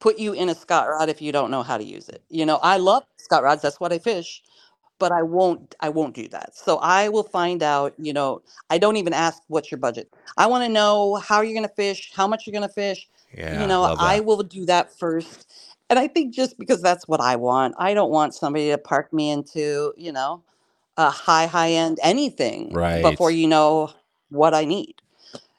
[0.00, 2.22] put you in a Scott rod if you don't know how to use it.
[2.30, 4.42] You know, I love Scott rods, that's what I fish.
[4.98, 6.56] But I won't I won't do that.
[6.56, 10.10] So I will find out, you know, I don't even ask what's your budget.
[10.38, 13.08] I want to know how you're gonna fish, how much you're gonna fish.
[13.32, 15.46] Yeah, you know, love I will do that first.
[15.88, 19.12] And I think just because that's what I want, I don't want somebody to park
[19.12, 20.42] me into, you know,
[20.96, 23.02] a high, high end anything Right.
[23.02, 23.92] before you know
[24.30, 24.94] what I need.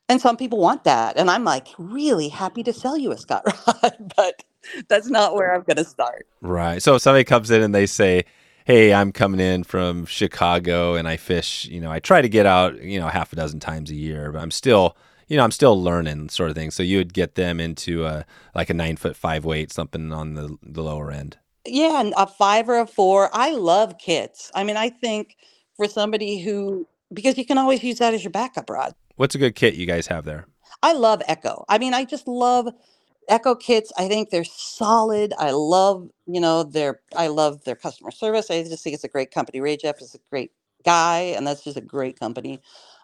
[0.10, 1.18] And some people want that.
[1.18, 4.44] And I'm like, really happy to sell you a Scott Rod, but
[4.90, 6.28] that's not where I'm going to start.
[6.42, 6.82] Right.
[6.82, 8.26] So if somebody comes in and they say,
[8.66, 12.46] "Hey, I'm coming in from Chicago and I fish, you know, I try to get
[12.46, 14.96] out, you know, half a dozen times a year, but I'm still,
[15.28, 18.26] you know, I'm still learning sort of thing." So you would get them into a
[18.56, 21.38] like a 9 foot 5 weight, something on the the lower end.
[21.68, 23.30] Yeah, and a five or a four.
[23.34, 24.52] I love kits.
[24.56, 25.36] I mean, I think
[25.76, 28.94] for somebody who, because you can always use that as your backup rod.
[29.18, 30.48] What's a good kit you guys have there?
[30.82, 31.66] I love Echo.
[31.68, 32.70] I mean, I just love
[33.28, 33.92] Echo kits.
[33.98, 35.34] I think they're solid.
[35.38, 38.50] I love, you know, their I love their customer service.
[38.50, 39.60] I just think it's a great company.
[39.60, 40.52] Rajeff is a great
[40.86, 42.62] guy, and that's just a great company.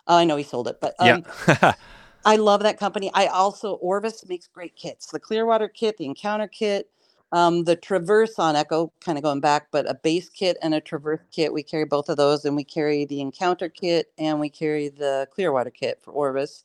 [0.08, 1.74] Uh, I know he sold it, but um, yeah.
[2.26, 3.12] I love that company.
[3.14, 5.08] I also Orvis makes great kits.
[5.08, 6.90] The Clearwater kit, the Encounter kit,
[7.32, 10.82] um, the Traverse on Echo, kind of going back, but a base kit and a
[10.82, 11.54] Traverse kit.
[11.54, 15.28] We carry both of those, and we carry the Encounter kit and we carry the
[15.34, 16.64] Clearwater kit for Orvis.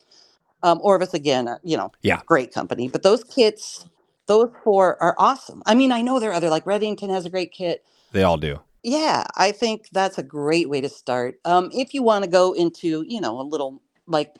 [0.62, 2.22] Um, Orvis again, you know, Yeah.
[2.26, 2.88] great company.
[2.88, 3.86] But those kits,
[4.26, 5.62] those four are awesome.
[5.66, 7.84] I mean, I know there are other like Redington has a great kit.
[8.12, 8.60] they all do.
[8.84, 11.40] Yeah, I think that's a great way to start.
[11.44, 14.36] Um, if you want to go into, you know, a little like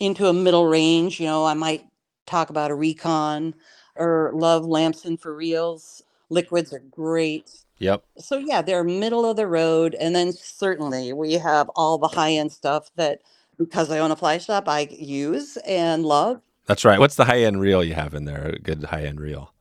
[0.00, 1.84] into a middle range, you know, I might
[2.26, 3.54] talk about a recon
[3.96, 6.02] or love Lamson for reels.
[6.30, 7.50] Liquids are great.
[7.78, 8.04] Yep.
[8.18, 9.96] So yeah, they're middle of the road.
[9.98, 13.20] And then certainly we have all the high end stuff that
[13.56, 16.40] because I own a fly shop, I use and love.
[16.66, 16.98] That's right.
[16.98, 18.50] What's the high end reel you have in there?
[18.54, 19.52] A good high end reel.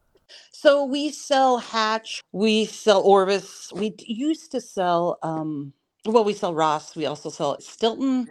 [0.51, 3.71] So we sell Hatch, we sell Orvis.
[3.73, 5.73] We used to sell, um,
[6.05, 6.95] well, we sell Ross.
[6.95, 8.29] We also sell Stilton.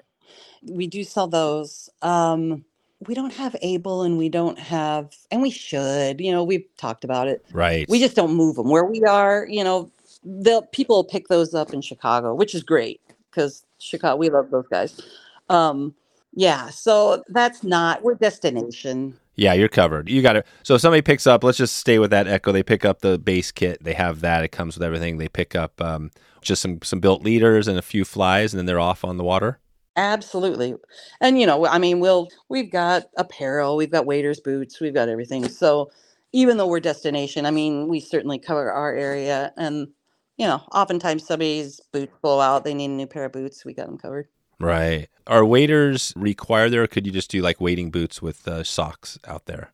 [0.69, 1.89] We do sell those.
[2.03, 2.65] Um,
[3.07, 7.05] we don't have Abel and we don't have, and we should, you know, we've talked
[7.05, 7.45] about it.
[7.53, 7.89] Right.
[7.89, 9.47] We just don't move them where we are.
[9.49, 9.91] You know,
[10.25, 13.01] they'll people pick those up in Chicago, which is great
[13.31, 15.01] because Chicago, we love those guys.
[15.49, 15.95] Um,
[16.33, 19.17] yeah, so that's not, we're destination.
[19.37, 20.09] Yeah, you're covered.
[20.09, 20.47] You got it.
[20.63, 22.53] So if somebody picks up, let's just stay with that Echo.
[22.53, 23.83] They pick up the base kit.
[23.83, 24.45] They have that.
[24.45, 25.19] It comes with everything.
[25.19, 26.11] They pick up um,
[26.41, 29.25] just some some built leaders and a few flies, and then they're off on the
[29.25, 29.59] water.
[29.97, 30.75] Absolutely.
[31.21, 35.09] And you know, I mean, we'll we've got apparel, we've got waders boots, we've got
[35.09, 35.49] everything.
[35.49, 35.91] So
[36.33, 39.89] even though we're destination, I mean, we certainly cover our area and
[40.37, 43.73] you know, oftentimes somebody's boots blow out, they need a new pair of boots, we
[43.73, 44.29] got them covered.
[44.61, 45.09] Right.
[45.27, 49.19] Are waders required there, or could you just do like wading boots with uh, socks
[49.27, 49.73] out there?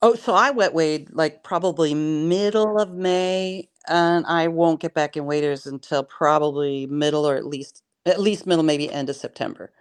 [0.00, 5.16] Oh, so I wet wade like probably middle of May and I won't get back
[5.16, 9.72] in waders until probably middle or at least at least middle, maybe end of September.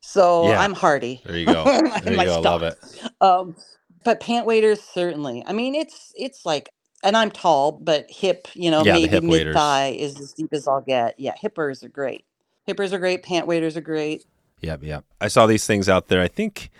[0.00, 0.60] So Yeah.
[0.60, 1.22] I'm hardy.
[1.24, 1.64] There you go.
[1.64, 2.34] There you go.
[2.34, 2.78] I love it.
[3.20, 3.56] Um,
[4.04, 5.44] but pant waders certainly.
[5.46, 6.70] I mean, it's it's like,
[7.04, 10.68] and I'm tall, but hip, you know, Yeah, maybe mid thigh is as deep as
[10.68, 11.18] I'll get.
[11.18, 12.24] Yeah, hippers are great.
[12.68, 13.22] Hippers are great.
[13.22, 14.24] Pant waders are great.
[14.60, 15.04] Yep, yep.
[15.20, 16.22] I saw these things out there.
[16.22, 16.70] I think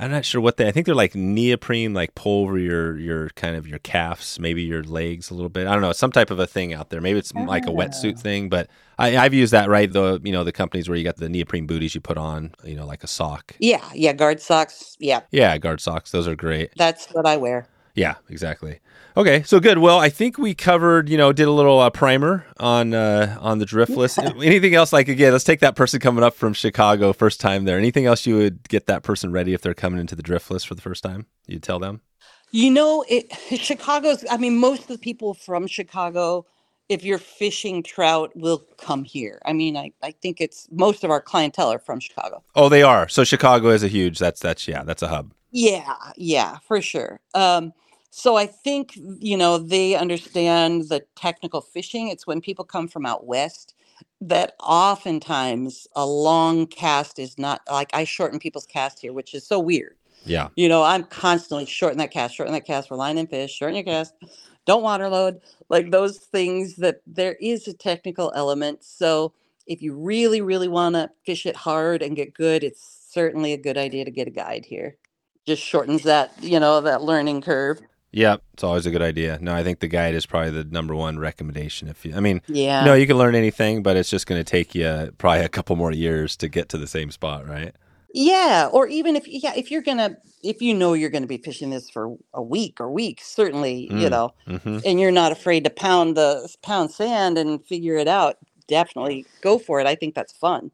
[0.00, 0.66] I'm not sure what they.
[0.66, 4.62] I think they're like neoprene, like pull over your your kind of your calves, maybe
[4.62, 5.66] your legs a little bit.
[5.66, 7.00] I don't know, some type of a thing out there.
[7.00, 8.20] Maybe it's like a wetsuit Ah.
[8.20, 9.92] thing, but I, I've used that right.
[9.92, 12.74] The you know the companies where you got the neoprene booties you put on, you
[12.76, 13.54] know, like a sock.
[13.58, 14.12] Yeah, yeah.
[14.14, 14.96] Guard socks.
[14.98, 16.10] Yeah, Yeah, guard socks.
[16.10, 16.70] Those are great.
[16.76, 17.66] that's what I wear.
[17.94, 18.80] Yeah, exactly.
[19.16, 19.78] Okay, so good.
[19.78, 23.58] Well, I think we covered, you know, did a little uh, primer on uh, on
[23.58, 24.18] the Driftless.
[24.44, 24.92] Anything else?
[24.92, 27.76] Like again, let's take that person coming up from Chicago, first time there.
[27.78, 30.74] Anything else you would get that person ready if they're coming into the Driftless for
[30.74, 31.26] the first time?
[31.46, 32.02] You'd tell them.
[32.52, 34.24] You know, it Chicago's.
[34.30, 36.46] I mean, most of the people from Chicago,
[36.88, 39.40] if you're fishing trout, will come here.
[39.44, 42.42] I mean, I I think it's most of our clientele are from Chicago.
[42.54, 43.08] Oh, they are.
[43.08, 44.18] So Chicago is a huge.
[44.18, 45.32] That's that's yeah, that's a hub.
[45.50, 47.20] Yeah, yeah, for sure.
[47.34, 47.72] Um,
[48.10, 52.08] so I think, you know, they understand the technical fishing.
[52.08, 53.74] It's when people come from out west
[54.20, 59.46] that oftentimes a long cast is not like I shorten people's cast here, which is
[59.46, 59.96] so weird.
[60.24, 63.52] Yeah, You know, I'm constantly shorten that cast, shorten that cast for line and fish,
[63.52, 64.14] shorten your cast,
[64.66, 65.40] don't water load,
[65.70, 68.84] like those things that there is a technical element.
[68.84, 69.32] So
[69.66, 73.58] if you really, really want to fish it hard and get good, it's certainly a
[73.58, 74.96] good idea to get a guide here.
[75.50, 77.80] Just shortens that, you know, that learning curve.
[78.12, 78.36] yeah.
[78.54, 79.36] It's always a good idea.
[79.40, 81.88] No, I think the guide is probably the number one recommendation.
[81.88, 82.84] If you, I mean, Yeah.
[82.84, 85.74] no, you can learn anything, but it's just going to take you probably a couple
[85.74, 87.74] more years to get to the same spot, right?
[88.14, 91.70] Yeah, or even if yeah, if you're gonna if you know you're gonna be fishing
[91.70, 94.10] this for a week or weeks, certainly, you Mm.
[94.10, 94.78] know, Mm-hmm.
[94.84, 98.36] and you're not afraid to pound the pound sand and figure it out,
[98.66, 99.86] definitely go for it.
[99.86, 100.70] I think that's fun.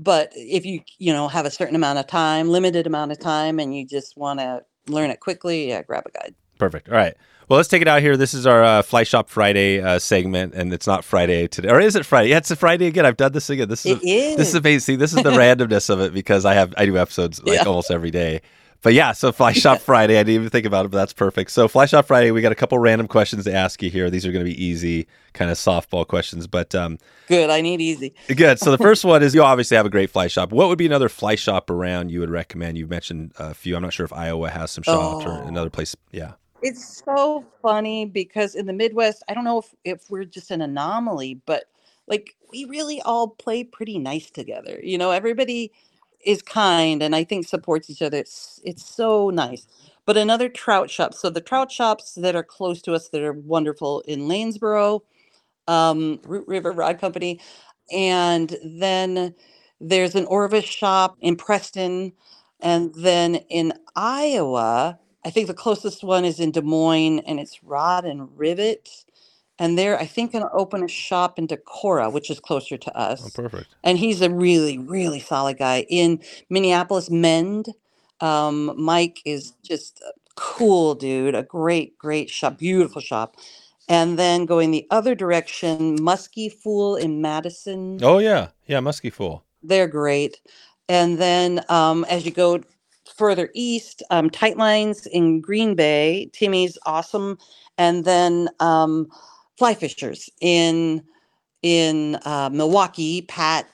[0.00, 3.58] But if you you know have a certain amount of time, limited amount of time,
[3.58, 6.34] and you just want to learn it quickly, yeah, grab a guide.
[6.58, 6.88] Perfect.
[6.88, 7.14] All right.
[7.48, 8.16] Well, let's take it out here.
[8.16, 11.80] This is our uh, Fly Shop Friday uh, segment, and it's not Friday today, or
[11.80, 12.28] is it Friday?
[12.30, 13.06] Yeah, it's a Friday again.
[13.06, 13.68] I've done this again.
[13.68, 14.36] This is It is.
[14.36, 14.80] this is amazing.
[14.80, 17.64] See, this is the randomness of it because I have I do episodes like Yeah.
[17.64, 18.42] almost every day.
[18.82, 20.14] But yeah, so Fly Shop Friday.
[20.18, 21.50] I didn't even think about it, but that's perfect.
[21.50, 24.08] So Fly Shop Friday, we got a couple random questions to ask you here.
[24.10, 27.50] These are going to be easy, kind of softball questions, but um, Good.
[27.50, 28.14] I need easy.
[28.34, 28.58] good.
[28.58, 30.52] So the first one is you obviously have a great fly shop.
[30.52, 32.78] What would be another fly shop around you would recommend?
[32.78, 33.74] You mentioned a few.
[33.76, 35.46] I'm not sure if Iowa has some shops or Oh.
[35.46, 35.96] another place.
[36.12, 36.32] Yeah.
[36.62, 40.60] It's so funny because in the Midwest, I don't know if, if we're just an
[40.60, 41.64] anomaly, but
[42.08, 44.80] like we really all play pretty nice together.
[44.82, 45.70] You know, everybody
[46.24, 48.18] is kind and I think supports each other.
[48.18, 49.66] It's it's so nice.
[50.06, 51.14] But another trout shop.
[51.14, 55.02] So the trout shops that are close to us that are wonderful in Lanesboro,
[55.68, 57.40] um, Root River Rod Company,
[57.92, 59.34] and then
[59.80, 62.12] there's an Orvis shop in Preston,
[62.60, 67.62] and then in Iowa, I think the closest one is in Des Moines, and it's
[67.64, 68.88] Rod and Rivet.
[69.58, 72.92] And they're, I think, going to open a shop in Decorah, which is closer to
[72.96, 73.34] Oh, us.
[73.34, 73.76] perfect.
[73.84, 75.86] And he's a really, really solid guy.
[75.90, 77.68] In Minneapolis, Mend,
[78.20, 83.36] um, Mike is just a cool dude, a great, great shop, beautiful shop.
[83.88, 89.44] And then going the other direction, Muskie Fool in Madison Oh yeah, yeah, Musky Fool.
[89.62, 90.40] they're great.
[90.88, 92.62] And then um, as you go
[93.16, 97.38] further east, um, Tight Lines in Green Bay, Timmy's awesome,
[97.78, 99.08] and then um,
[99.58, 101.02] Fly Fishers in
[101.62, 103.68] in uh, Milwaukee, Pat,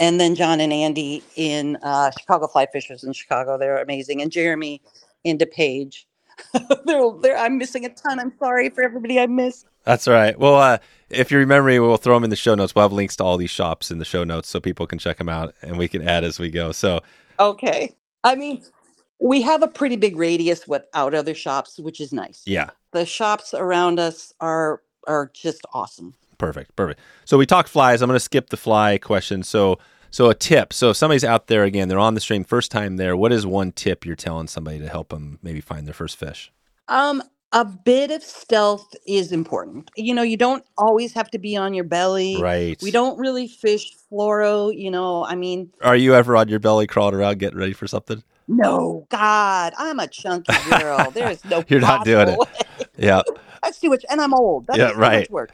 [0.00, 3.56] and then John and Andy in uh, Chicago Fly Fishers in Chicago.
[3.56, 4.82] They're amazing, and Jeremy
[5.22, 6.04] in DuPage.
[6.84, 8.18] they're, they're, I'm missing a ton.
[8.18, 9.66] I'm sorry for everybody I missed.
[9.84, 10.38] That's all right.
[10.38, 10.78] Well, uh,
[11.10, 12.74] if you remember me, we'll throw them in the show notes.
[12.74, 15.18] We'll have links to all these shops in the show notes so people can check
[15.18, 16.72] them out, and we can add as we go.
[16.72, 17.00] So
[17.38, 17.94] Okay.
[18.24, 18.62] I mean,
[19.20, 22.42] we have a pretty big radius without other shops, which is nice.
[22.46, 26.14] yeah, The shops around us are are just awesome.
[26.38, 27.00] Perfect, perfect.
[27.24, 28.00] So we talked flies.
[28.00, 29.42] I'm going to skip the fly question.
[29.42, 29.78] So,
[30.10, 30.72] so a tip.
[30.72, 33.16] So if somebody's out there again, they're on the stream, first time there.
[33.16, 36.50] What is one tip you're telling somebody to help them maybe find their first fish?
[36.88, 39.90] Um, a bit of stealth is important.
[39.96, 42.40] You know, you don't always have to be on your belly.
[42.40, 42.80] Right.
[42.80, 44.74] We don't really fish fluoro.
[44.74, 47.86] You know, I mean, Are you ever on your belly crawling around getting ready for
[47.86, 48.22] something?
[48.48, 51.10] no, God, I'm a chunky girl.
[51.12, 51.62] There is no.
[51.68, 52.38] You're not doing it.
[52.38, 52.46] way.
[52.98, 53.22] Yeah.
[53.62, 54.66] That's too much, and I'm old.
[54.66, 55.28] That's Yeah, right.
[55.28, 55.52] much work.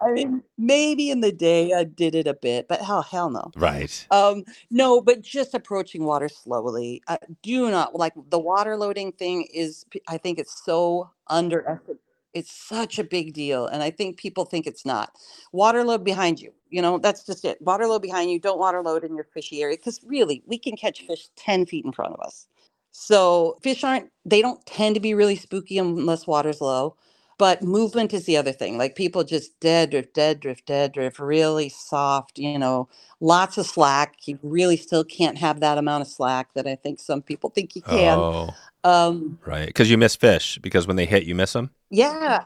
[0.00, 3.52] I mean, maybe in the day I did it a bit, but hell, hell no.
[3.56, 4.08] Right.
[4.10, 7.02] Um, no, but just approaching water slowly.
[7.08, 12.00] I do not like the water loading thing is I think it's so underestimated.
[12.34, 13.66] It's such a big deal.
[13.66, 15.12] And I think people think it's not.
[15.52, 16.52] Water load behind you.
[16.70, 17.60] You know, that's just it.
[17.62, 18.40] Water load behind you.
[18.40, 19.78] Don't water load in your fishy area.
[19.78, 22.48] Because really, we can catch fish 10 feet in front of us.
[22.92, 26.96] So fish aren't, they don't tend to be really spooky unless water's low.
[27.38, 28.78] But movement is the other thing.
[28.78, 32.88] Like people just dead drift, dead drift, dead drift, really soft, you know,
[33.20, 34.16] lots of slack.
[34.26, 37.76] You really still can't have that amount of slack that I think some people think
[37.76, 38.18] you can.
[38.18, 39.66] Oh, Um, right.
[39.66, 41.70] Because you miss fish because when they hit, you miss them.
[41.90, 42.44] yeah,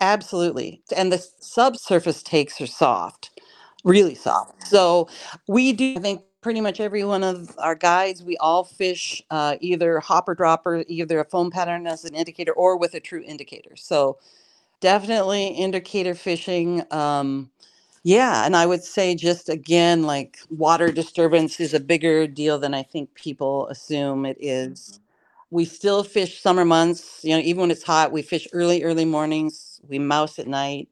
[0.00, 0.82] absolutely.
[0.96, 3.30] And the subsurface takes are soft,
[3.84, 4.66] really soft.
[4.66, 5.08] So
[5.46, 9.56] we do, I think, pretty much every one of our guides, we all fish uh,
[9.60, 13.76] either hopper dropper, either a foam pattern as an indicator or with a true indicator.
[13.76, 14.18] So
[14.80, 16.84] definitely indicator fishing.
[16.92, 17.50] Um,
[18.04, 22.74] yeah, and I would say just again, like water disturbance is a bigger deal than
[22.74, 25.00] I think people assume it is.
[25.50, 29.04] We still fish summer months, you know, even when it's hot, we fish early, early
[29.06, 30.88] mornings, we mouse at night.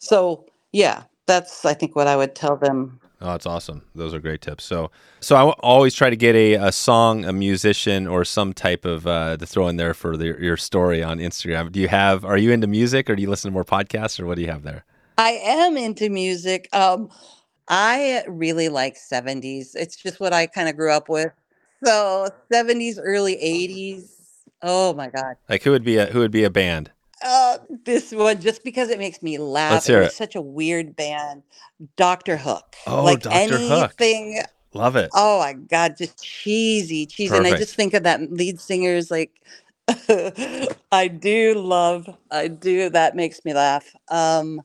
[0.00, 3.00] So, yeah, that's I think what I would tell them.
[3.20, 3.82] Oh, that's awesome.
[3.96, 4.64] Those are great tips.
[4.64, 8.52] So, so I w- always try to get a, a song, a musician, or some
[8.52, 11.72] type of uh, to throw in there for the, your story on Instagram.
[11.72, 12.24] Do you have?
[12.24, 14.50] Are you into music, or do you listen to more podcasts, or what do you
[14.50, 14.84] have there?
[15.16, 16.68] I am into music.
[16.72, 17.10] Um,
[17.68, 19.70] I really like 70s.
[19.74, 21.32] It's just what I kind of grew up with.
[21.84, 24.10] So 70s, early 80s.
[24.62, 25.34] Oh my God.
[25.48, 26.90] Like, who would be a who would be a band?
[27.22, 29.72] Uh, this one, just because it makes me laugh.
[29.72, 30.12] Let's hear it.
[30.12, 31.42] such a weird band.
[31.96, 32.36] Dr.
[32.36, 32.76] Hook.
[32.86, 33.58] Oh, like Dr.
[33.58, 33.94] Hook.
[34.00, 34.42] anything.
[34.74, 35.10] Love it.
[35.14, 37.34] Oh my God, just cheesy, cheesy.
[37.36, 39.40] And I just think of that lead singer's like,
[40.92, 42.90] I do love, I do.
[42.90, 43.94] That makes me laugh.
[44.10, 44.62] Um,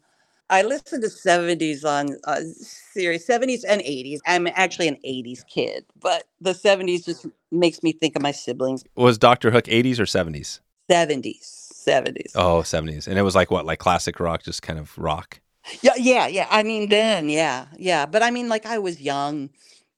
[0.50, 4.20] I listen to 70s on uh, Sirius, 70s and 80s.
[4.28, 8.84] I'm actually an 80s kid, but the 70s just makes me think of my siblings.
[8.96, 10.60] Was Doctor Hook 80s or 70s?
[10.92, 12.32] 70s, 70s.
[12.36, 15.40] Oh, 70s, and it was like what, like classic rock, just kind of rock.
[15.82, 16.48] Yeah, yeah, yeah.
[16.50, 18.06] I mean, then, yeah, yeah.
[18.06, 19.50] But I mean, like, I was young,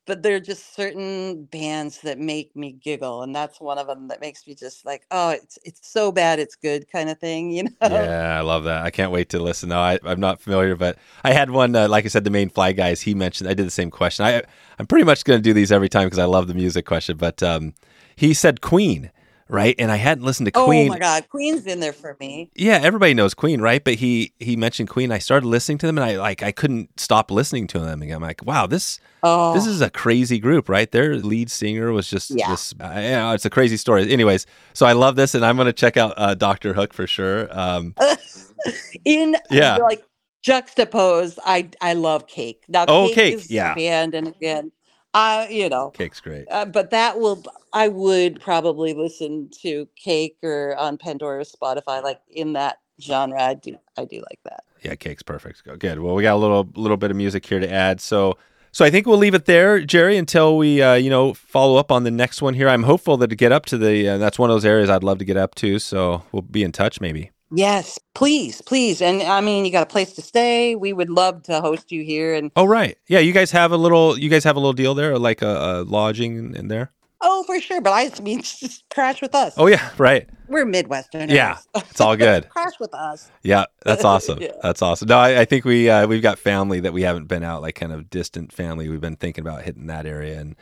[0.05, 4.07] but there are just certain bands that make me giggle, and that's one of them
[4.09, 7.49] that makes me just like, oh, it's it's so bad, it's good, kind of thing,
[7.49, 7.69] you know?
[7.81, 8.83] Yeah, I love that.
[8.83, 9.69] I can't wait to listen.
[9.69, 11.75] No, I, I'm not familiar, but I had one.
[11.75, 13.01] Uh, like I said, the main fly guys.
[13.01, 13.49] He mentioned.
[13.49, 14.25] I did the same question.
[14.25, 14.43] I
[14.77, 17.17] I'm pretty much going to do these every time because I love the music question.
[17.17, 17.73] But um,
[18.15, 19.09] he said Queen,
[19.49, 19.75] right?
[19.77, 20.87] And I hadn't listened to Queen.
[20.87, 22.49] Oh my God, Queen's in there for me.
[22.55, 23.83] Yeah, everybody knows Queen, right?
[23.83, 25.11] But he he mentioned Queen.
[25.11, 28.01] I started listening to them, and I like I couldn't stop listening to them.
[28.01, 30.91] And I'm like, wow, this Oh, this is a crazy group, right?
[30.91, 32.49] Their lead singer was just Yeah.
[32.51, 32.73] this.
[32.79, 34.11] Uh, it's a crazy story.
[34.11, 37.07] Anyways, so I love this, and I'm going to check out uh, Doctor Hook for
[37.07, 37.47] sure.
[37.57, 37.95] Um,
[39.05, 39.77] in Yeah.
[39.77, 40.03] like
[40.43, 41.39] juxtaposed.
[41.45, 42.63] I I love Cake.
[42.67, 43.73] Now, Oh, Cake, Cake, is yeah.
[43.73, 44.71] band, and again,
[45.15, 46.45] I, you know, Cake's great.
[46.51, 52.03] uh, but that will, I would probably listen to Cake or on Pandora, or Spotify,
[52.03, 53.41] like in that genre.
[53.41, 54.63] I do, I do like that.
[54.83, 55.63] Yeah, cake's perfect.
[55.63, 55.99] Go- Good.
[55.99, 57.99] Well, we got a little little bit of music here to add.
[58.01, 58.37] So
[58.71, 61.91] so I think we'll leave it there, Geri, until we uh, you know follow up
[61.91, 62.67] on the next one here.
[62.69, 65.03] I'm hopeful that to get up to the uh, that's one of those areas I'd
[65.03, 65.79] love to get up to.
[65.79, 67.31] So we'll be in touch maybe.
[67.55, 69.01] Yes, please, please.
[69.01, 70.75] And I mean, you got a place to stay.
[70.75, 72.33] We would love to host you here.
[72.33, 73.19] And Oh right, yeah.
[73.19, 75.83] You guys have a little you guys have a little deal there, like a, a
[75.83, 76.91] lodging in, there.
[77.21, 77.81] oh, for sure.
[77.81, 79.53] But I mean, just crash with us.
[79.57, 80.29] Oh yeah, right.
[80.47, 81.31] We're Midwesterners.
[81.31, 82.49] Yeah, it's all good.
[82.49, 83.31] crash with us.
[83.43, 84.39] Yeah, that's awesome.
[84.41, 84.51] Yeah.
[84.61, 85.07] That's awesome.
[85.07, 87.75] No, I, I think we uh, we've got family that we haven't been out, like
[87.75, 88.89] kind of distant family.
[88.89, 90.55] We've been thinking about hitting that area, and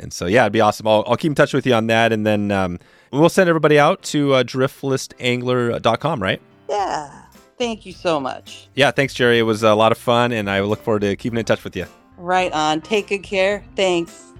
[0.00, 0.86] and so yeah, it'd be awesome.
[0.86, 2.78] I'll, I'll keep in touch with you on that, and then um,
[3.12, 6.40] we'll send everybody out to uh, driftlessangler.com, right?
[6.68, 7.22] Yeah.
[7.58, 8.68] Thank you so much.
[8.74, 9.38] Yeah, thanks, Geri.
[9.38, 11.76] It was a lot of fun, and I look forward to keeping in touch with
[11.76, 11.84] you.
[12.16, 12.80] Right on.
[12.80, 13.62] Take good care.
[13.76, 14.32] Thanks.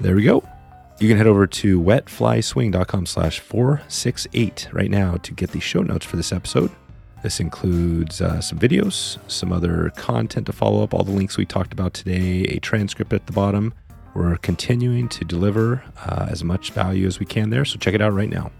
[0.00, 0.46] There we go.
[1.00, 6.04] You can head over to wetflyswing.com slash 468 right now to get the show notes
[6.04, 6.70] for this episode.
[7.22, 11.46] This includes uh, some videos, some other content to follow up, all the links we
[11.46, 13.74] talked about today, a transcript at the bottom.
[14.14, 18.00] We're continuing to deliver uh, as much value as we can there, so check it
[18.00, 18.50] out right now.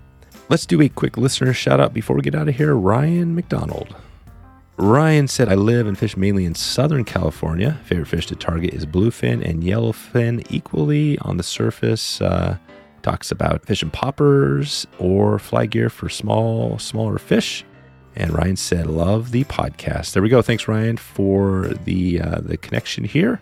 [0.48, 2.74] Let's do a quick listener shout out before we get out of here.
[2.74, 3.94] Ryan McDonald.
[4.76, 7.80] Ryan said, I live and fish mainly in Southern California.
[7.84, 12.20] Favorite fish to target is bluefin and yellowfin equally on the surface.
[12.20, 12.58] Uh,
[13.02, 17.64] talks about fishing poppers or fly gear for small, smaller fish.
[18.14, 20.42] And Ryan said, "Love the podcast." There we go.
[20.42, 23.40] Thanks, Ryan, for the uh, the connection here.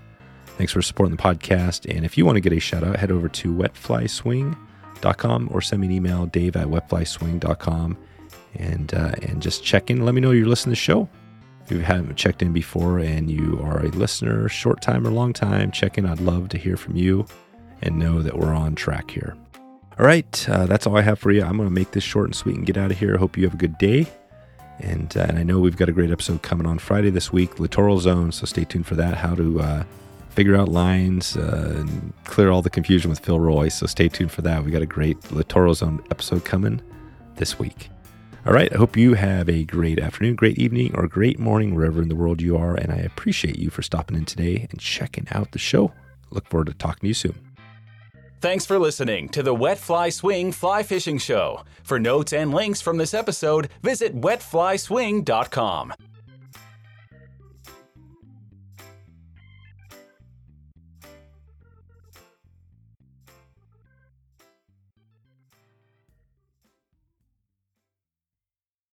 [0.56, 1.92] Thanks for supporting the podcast.
[1.94, 5.80] And if you want to get a shout out, head over to wetflyswing.com or send
[5.80, 7.98] me an email, dave at wetflyswing.com,
[8.54, 10.04] and uh, and just check in.
[10.04, 11.08] Let me know you're listening to the show.
[11.64, 15.32] If you haven't checked in before and you are a listener, short time or long
[15.32, 16.06] time, check in.
[16.06, 17.26] I'd love to hear from you
[17.82, 19.36] and know that we're on track here.
[19.98, 21.42] All right, uh, that's all I have for you.
[21.42, 23.16] I'm going to make this short and sweet and get out of here.
[23.16, 24.06] Hope you have a good day.
[24.78, 27.58] And, uh, and I know we've got a great episode coming on Friday this week,
[27.58, 28.30] Littoral Zone.
[28.30, 29.14] So stay tuned for that.
[29.16, 29.84] How to uh,
[30.36, 33.70] figure out lines uh, and clear all the confusion with Phil Rowley.
[33.70, 34.64] So stay tuned for that.
[34.64, 36.82] We got a great Littoral Zone episode coming
[37.36, 37.88] this week.
[38.46, 38.72] All right.
[38.72, 42.14] I hope you have a great afternoon, great evening, or great morning wherever in the
[42.14, 42.76] world you are.
[42.76, 45.92] And I appreciate you for stopping in today and checking out the show.
[46.30, 47.34] Look forward to talking to you soon.
[48.42, 51.64] Thanks for listening to the Wet Fly Swing Fly Fishing Show.
[51.82, 55.94] For notes and links from this episode, visit wetflyswing.com.